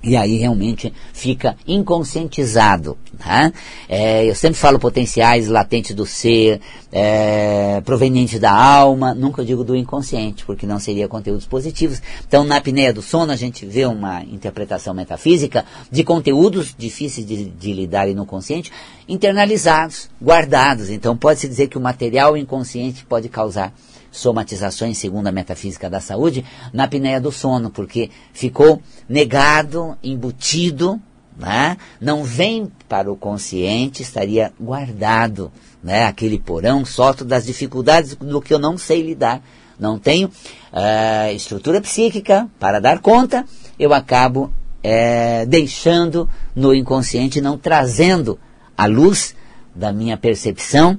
E 0.03 0.17
aí 0.17 0.37
realmente 0.37 0.93
fica 1.13 1.57
inconscientizado. 1.67 2.97
Né? 3.19 3.53
É, 3.89 4.25
eu 4.25 4.35
sempre 4.35 4.59
falo 4.59 4.79
potenciais 4.79 5.49
latentes 5.49 5.95
do 5.95 6.07
ser, 6.07 6.61
é, 6.93 7.81
provenientes 7.85 8.39
da 8.39 8.53
alma, 8.53 9.13
nunca 9.13 9.45
digo 9.45 9.65
do 9.65 9.75
inconsciente, 9.75 10.45
porque 10.45 10.67
não 10.67 10.79
seria 10.79 11.09
conteúdos 11.09 11.47
positivos. 11.47 12.01
Então, 12.27 12.45
na 12.45 12.57
apneia 12.57 12.93
do 12.93 13.03
sono, 13.03 13.33
a 13.33 13.37
gente 13.37 13.67
vê 13.67 13.87
uma 13.87 14.23
interpretação 14.23 14.95
metafísica 14.95 15.65
de 15.91 16.05
conteúdos 16.05 16.75
difíceis 16.79 17.27
de, 17.27 17.47
de 17.47 17.73
lidar 17.73 18.07
no 18.09 18.25
consciente, 18.25 18.71
internalizados, 19.09 20.09
guardados. 20.23 20.91
Então, 20.91 21.17
pode-se 21.17 21.49
dizer 21.49 21.67
que 21.67 21.77
o 21.77 21.81
material 21.81 22.37
inconsciente 22.37 23.05
pode 23.05 23.29
causar 23.29 23.75
somatizações, 24.11 24.99
segundo 24.99 25.27
a 25.27 25.33
metafísica 25.33 25.89
da 25.89 26.01
saúde, 26.01 26.45
na 26.73 26.85
apneia 26.85 27.21
do 27.21 27.31
sono, 27.31 27.71
porque 27.71 28.11
ficou 28.33 28.83
negado, 29.09 29.97
embutido, 30.03 31.01
né? 31.37 31.77
não 32.01 32.25
vem 32.25 32.71
para 32.89 33.11
o 33.11 33.17
consciente, 33.17 34.03
estaria 34.03 34.53
guardado, 34.61 35.53
né? 35.83 36.07
aquele 36.07 36.39
porão, 36.39 36.85
sótão 36.85 37.27
das 37.27 37.47
dificuldades 37.47 38.15
do 38.17 38.41
que 38.41 38.53
eu 38.53 38.59
não 38.59 38.77
sei 38.77 39.03
lidar. 39.03 39.43
Não 39.79 39.97
tenho 39.97 40.27
uh, 40.29 41.33
estrutura 41.33 41.81
psíquica 41.81 42.49
para 42.59 42.81
dar 42.81 42.99
conta, 42.99 43.45
eu 43.79 43.95
acabo 43.95 44.53
é, 44.83 45.47
deixando 45.47 46.29
no 46.55 46.75
inconsciente, 46.75 47.41
não 47.41 47.57
trazendo 47.57 48.39
a 48.77 48.87
luz 48.87 49.37
da 49.75 49.93
minha 49.93 50.17
percepção 50.17 50.99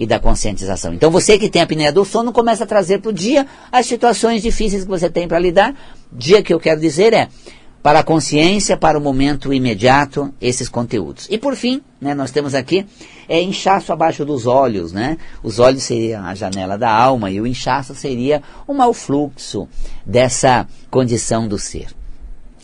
e 0.00 0.06
da 0.06 0.18
conscientização. 0.18 0.94
Então 0.94 1.10
você 1.10 1.38
que 1.38 1.50
tem 1.50 1.60
a 1.60 1.64
apneia 1.66 1.92
do 1.92 2.06
sono 2.06 2.32
começa 2.32 2.64
a 2.64 2.66
trazer 2.66 3.00
para 3.00 3.10
o 3.10 3.12
dia 3.12 3.46
as 3.70 3.84
situações 3.84 4.40
difíceis 4.40 4.82
que 4.82 4.88
você 4.88 5.10
tem 5.10 5.28
para 5.28 5.38
lidar. 5.38 5.74
Dia 6.10 6.42
que 6.42 6.54
eu 6.54 6.58
quero 6.58 6.80
dizer 6.80 7.12
é 7.12 7.28
para 7.82 7.98
a 7.98 8.02
consciência, 8.02 8.78
para 8.78 8.98
o 8.98 9.00
momento 9.00 9.52
imediato, 9.52 10.32
esses 10.40 10.70
conteúdos. 10.70 11.26
E 11.30 11.36
por 11.36 11.54
fim, 11.54 11.82
né, 12.00 12.14
nós 12.14 12.30
temos 12.30 12.54
aqui 12.54 12.86
é 13.28 13.42
inchaço 13.42 13.92
abaixo 13.92 14.24
dos 14.24 14.46
olhos, 14.46 14.90
né? 14.90 15.18
Os 15.42 15.58
olhos 15.58 15.82
seria 15.82 16.22
a 16.22 16.34
janela 16.34 16.78
da 16.78 16.90
alma 16.90 17.30
e 17.30 17.38
o 17.38 17.46
inchaço 17.46 17.94
seria 17.94 18.42
o 18.66 18.72
mau 18.72 18.94
fluxo 18.94 19.68
dessa 20.04 20.66
condição 20.90 21.46
do 21.46 21.58
ser, 21.58 21.88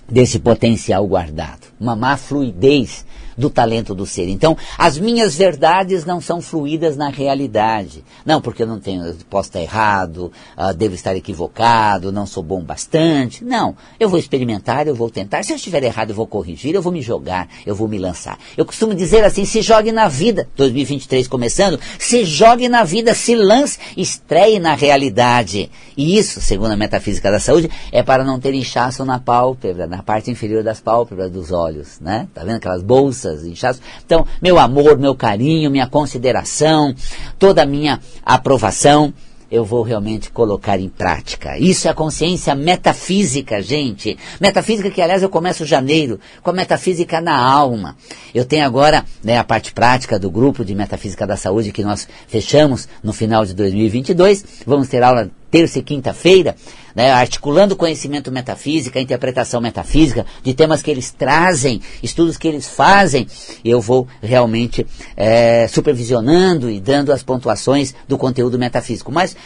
desse 0.09 0.39
potencial 0.39 1.07
guardado, 1.07 1.67
uma 1.79 1.95
má 1.95 2.17
fluidez 2.17 3.05
do 3.37 3.51
talento 3.51 3.95
do 3.95 4.07
ser. 4.07 4.29
Então, 4.29 4.57
as 4.79 4.99
minhas 4.99 5.37
verdades 5.37 6.05
não 6.05 6.21
são 6.21 6.41
fluídas 6.41 6.97
na 6.97 7.09
realidade. 7.09 8.05
Não, 8.25 8.41
porque 8.41 8.63
eu 8.63 8.67
não 8.67 8.81
tenho, 8.81 9.15
posso 9.29 9.49
estar 9.49 9.61
errado, 9.61 10.33
uh, 10.57 10.73
devo 10.75 10.95
estar 10.95 11.15
equivocado, 11.15 12.13
não 12.13 12.27
sou 12.27 12.43
bom 12.43 12.63
bastante. 12.63 13.45
Não, 13.45 13.77
eu 14.01 14.09
vou 14.09 14.19
experimentar, 14.19 14.87
eu 14.87 14.95
vou 14.95 15.11
tentar. 15.11 15.43
Se 15.43 15.53
eu 15.53 15.57
estiver 15.57 15.83
errado, 15.83 16.11
eu 16.11 16.17
vou 16.17 16.27
corrigir, 16.27 16.75
eu 16.75 16.83
vou 16.83 16.93
me 16.93 17.03
jogar, 17.03 17.49
eu 17.67 17.75
vou 17.75 17.89
me 17.89 17.99
lançar. 17.99 18.39
Eu 18.57 18.65
costumo 18.65 18.95
dizer 18.95 19.25
assim, 19.25 19.45
se 19.45 19.61
jogue 19.61 19.93
na 19.93 20.09
vida, 20.09 20.49
2023 20.57 21.29
começando, 21.29 21.79
se 21.99 22.25
jogue 22.25 22.69
na 22.69 22.85
vida, 22.85 23.15
se 23.15 23.35
lance, 23.35 23.79
estreie 23.97 24.59
na 24.59 24.75
realidade. 24.75 25.71
E 25.97 26.17
isso, 26.19 26.41
segundo 26.41 26.73
a 26.73 26.77
metafísica 26.77 27.31
da 27.31 27.41
saúde, 27.41 27.71
é 27.93 28.03
para 28.03 28.25
não 28.25 28.39
ter 28.39 28.55
inchaço 28.55 29.05
na 29.05 29.19
pálpebra, 29.19 29.87
na 29.87 30.03
parte 30.03 30.31
inferior 30.31 30.63
das 30.63 30.81
pálpebras 30.81 31.31
dos 31.31 31.53
olhos, 31.53 31.99
né? 32.01 32.29
Tá 32.35 32.45
vendo 32.45 32.57
aquelas 32.57 32.83
bolsas 32.83 33.26
inchaços. 33.45 33.83
Então, 34.05 34.27
meu 34.41 34.59
amor, 34.59 34.99
meu 34.99 35.15
carinho, 35.15 35.71
minha 35.71 35.87
consideração, 35.87 36.95
toda 37.39 37.63
a 37.63 37.67
minha 37.67 38.01
aprovação, 38.25 39.13
eu 39.51 39.65
vou 39.65 39.83
realmente 39.83 40.31
colocar 40.31 40.79
em 40.81 40.89
prática. 40.89 41.59
Isso 41.59 41.87
é 41.87 41.91
a 41.91 41.95
consciência 41.95 42.55
metafísica, 42.55 43.63
gente. 43.63 44.19
Metafísica 44.41 44.91
que, 44.91 45.01
aliás, 45.01 45.23
eu 45.23 45.29
começo 45.29 45.65
janeiro 45.65 46.19
com 46.43 46.51
a 46.51 46.53
metafísica 46.53 47.21
na 47.21 47.37
alma. 47.37 47.97
Eu 48.35 48.45
tenho 48.45 48.67
agora 48.67 49.05
né, 49.23 49.39
a 49.39 49.45
parte 49.45 49.73
prática 49.73 50.19
do 50.19 50.31
grupo 50.31 50.65
de 50.65 50.75
metafísica 50.75 51.27
da 51.27 51.37
saúde 51.37 51.73
que 51.73 51.85
nós 51.85 52.09
fechamos 52.27 52.89
no 53.03 53.13
final 53.13 53.45
de 53.45 53.55
2022. 53.55 54.45
Vamos 54.67 54.89
ter 54.89 55.03
aula 55.03 55.31
terça 55.51 55.79
e 55.79 55.83
quinta-feira, 55.83 56.57
né, 56.95 57.13
articulando 57.13 57.77
conhecimento 57.77 58.33
metafísico, 58.33 58.99
interpretação 58.99 59.61
metafísica 59.61 60.25
de 60.43 60.55
temas 60.55 60.83
que 60.83 60.91
eles 60.91 61.11
trazem, 61.11 61.81
estudos 62.03 62.37
que 62.37 62.49
eles 62.49 62.67
fazem, 62.67 63.27
eu 63.65 63.81
vou 63.81 64.09
realmente 64.23 64.87
é, 65.17 65.69
supervisionando 65.69 66.71
e 66.71 66.81
dando 66.81 67.13
as 67.13 67.23
pontuações 67.23 67.95
do 68.09 68.17
conteúdo 68.17 68.59
metafísico. 68.59 69.13
Mas 69.13 69.37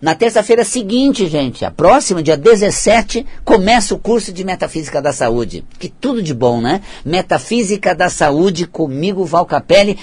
na 0.00 0.14
terça-feira 0.14 0.62
seguinte, 0.62 1.26
gente, 1.26 1.64
a 1.64 1.70
próxima, 1.70 2.22
dia 2.22 2.36
17, 2.36 3.24
começa 3.42 3.94
o 3.94 3.98
curso 3.98 4.30
de 4.30 4.44
Metafísica 4.44 5.00
da 5.00 5.10
Saúde. 5.10 5.64
Que 5.78 5.88
tudo 5.88 6.22
de 6.22 6.34
bom, 6.34 6.60
né? 6.60 6.82
Metafísica 7.02 7.94
da 7.94 8.10
Saúde 8.10 8.66
comigo, 8.66 9.24
Val 9.24 9.46
Capelli. 9.46 9.98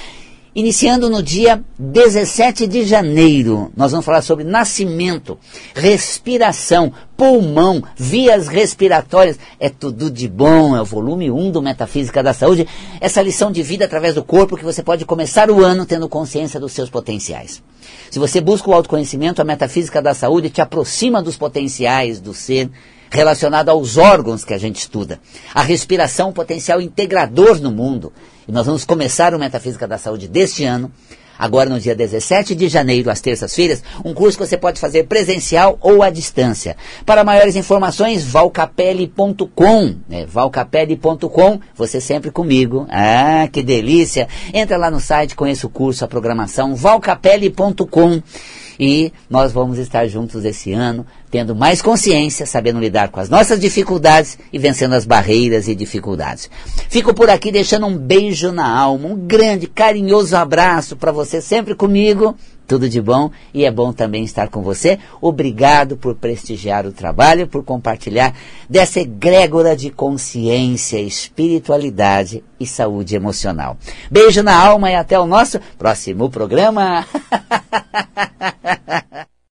Iniciando 0.55 1.09
no 1.09 1.23
dia 1.23 1.63
17 1.79 2.67
de 2.67 2.83
janeiro, 2.83 3.71
nós 3.75 3.89
vamos 3.89 4.05
falar 4.05 4.21
sobre 4.21 4.43
nascimento, 4.43 5.39
respiração, 5.73 6.93
pulmão, 7.17 7.81
vias 7.97 8.47
respiratórias. 8.47 9.39
É 9.59 9.67
tudo 9.67 10.11
de 10.11 10.27
bom, 10.27 10.75
é 10.75 10.81
o 10.81 10.85
volume 10.85 11.31
1 11.31 11.49
do 11.49 11.59
Metafísica 11.59 12.21
da 12.21 12.33
Saúde. 12.33 12.67
Essa 13.01 13.23
lição 13.23 13.51
de 13.51 13.63
vida 13.63 13.85
através 13.85 14.13
do 14.13 14.23
corpo 14.23 14.55
que 14.55 14.63
você 14.63 14.83
pode 14.83 15.05
começar 15.05 15.49
o 15.49 15.63
ano 15.63 15.87
tendo 15.87 16.07
consciência 16.07 16.59
dos 16.59 16.71
seus 16.71 16.87
potenciais. 16.87 17.63
Se 18.11 18.19
você 18.19 18.39
busca 18.39 18.69
o 18.69 18.73
autoconhecimento, 18.75 19.41
a 19.41 19.45
Metafísica 19.45 20.03
da 20.03 20.13
Saúde 20.13 20.51
te 20.51 20.61
aproxima 20.61 21.19
dos 21.19 21.35
potenciais 21.35 22.21
do 22.21 22.31
ser 22.31 22.69
relacionado 23.13 23.69
aos 23.69 23.95
órgãos 23.95 24.43
que 24.43 24.56
a 24.56 24.58
gente 24.58 24.78
estuda. 24.78 25.19
A 25.54 25.62
respiração, 25.62 26.30
um 26.30 26.34
potencial 26.34 26.82
integrador 26.82 27.62
no 27.62 27.71
mundo. 27.71 28.12
E 28.47 28.52
nós 28.52 28.65
vamos 28.65 28.84
começar 28.84 29.36
o 29.36 29.39
Metafísica 29.39 29.88
da 29.88 29.99
Saúde 29.99 30.28
deste 30.28 30.65
ano, 30.65 30.91
agora 31.38 31.69
no 31.69 31.80
dia 31.80 31.95
17 31.95 32.56
de 32.56 32.67
janeiro, 32.67 33.12
às 33.12 33.21
terças-feiras, 33.21 33.84
um 34.04 34.15
curso 34.15 34.38
que 34.38 34.45
você 34.47 34.58
pode 34.58 34.80
fazer 34.80 35.04
presencial 35.04 35.78
ou 35.80 36.02
à 36.02 36.10
distância. 36.10 36.76
Para 37.06 37.23
maiores 37.23 37.56
informações, 37.56 38.23
valcapelli.com, 38.23 39.95
né? 40.10 40.26
valcapelli.com, 40.26 41.60
você 41.76 42.02
sempre 42.02 42.32
comigo. 42.32 42.88
Ah, 42.89 43.47
que 43.52 43.62
delícia! 43.62 44.28
Entra 44.52 44.76
lá 44.76 44.89
no 44.89 44.99
site, 44.99 45.36
conheça 45.36 45.67
o 45.67 45.69
curso, 45.69 46.04
a 46.04 46.08
programação, 46.08 46.76
valcapelli.com 46.76 48.23
e 48.79 49.12
nós 49.29 49.51
vamos 49.51 49.77
estar 49.77 50.07
juntos 50.07 50.45
esse 50.45 50.73
ano, 50.73 51.05
tendo 51.29 51.55
mais 51.55 51.81
consciência, 51.81 52.45
sabendo 52.45 52.79
lidar 52.79 53.09
com 53.09 53.19
as 53.19 53.29
nossas 53.29 53.59
dificuldades 53.59 54.38
e 54.51 54.59
vencendo 54.59 54.93
as 54.93 55.05
barreiras 55.05 55.67
e 55.67 55.75
dificuldades. 55.75 56.49
Fico 56.89 57.13
por 57.13 57.29
aqui 57.29 57.51
deixando 57.51 57.88
um 57.88 57.97
beijo 57.97 58.51
na 58.51 58.67
alma, 58.67 59.07
um 59.07 59.15
grande, 59.15 59.67
carinhoso 59.67 60.36
abraço 60.36 60.95
para 60.95 61.12
você 61.12 61.41
sempre 61.41 61.75
comigo. 61.75 62.36
Tudo 62.73 62.89
de 62.89 62.99
bom 62.99 63.29
e 63.53 63.65
é 63.65 63.71
bom 63.71 63.93
também 63.93 64.23
estar 64.23 64.49
com 64.49 64.63
você. 64.63 64.97
Obrigado 65.21 65.95
por 65.95 66.15
prestigiar 66.15 66.88
o 66.88 66.91
trabalho, 66.91 67.47
por 67.47 67.63
compartilhar 67.63 68.33
dessa 68.67 68.99
egrégora 68.99 69.75
de 69.75 69.91
consciência, 69.91 70.99
espiritualidade 70.99 72.43
e 72.59 72.65
saúde 72.65 73.15
emocional. 73.15 73.77
Beijo 74.09 74.41
na 74.41 74.59
alma 74.59 74.89
e 74.89 74.95
até 74.95 75.19
o 75.19 75.27
nosso 75.27 75.59
próximo 75.77 76.31
programa. 76.31 77.05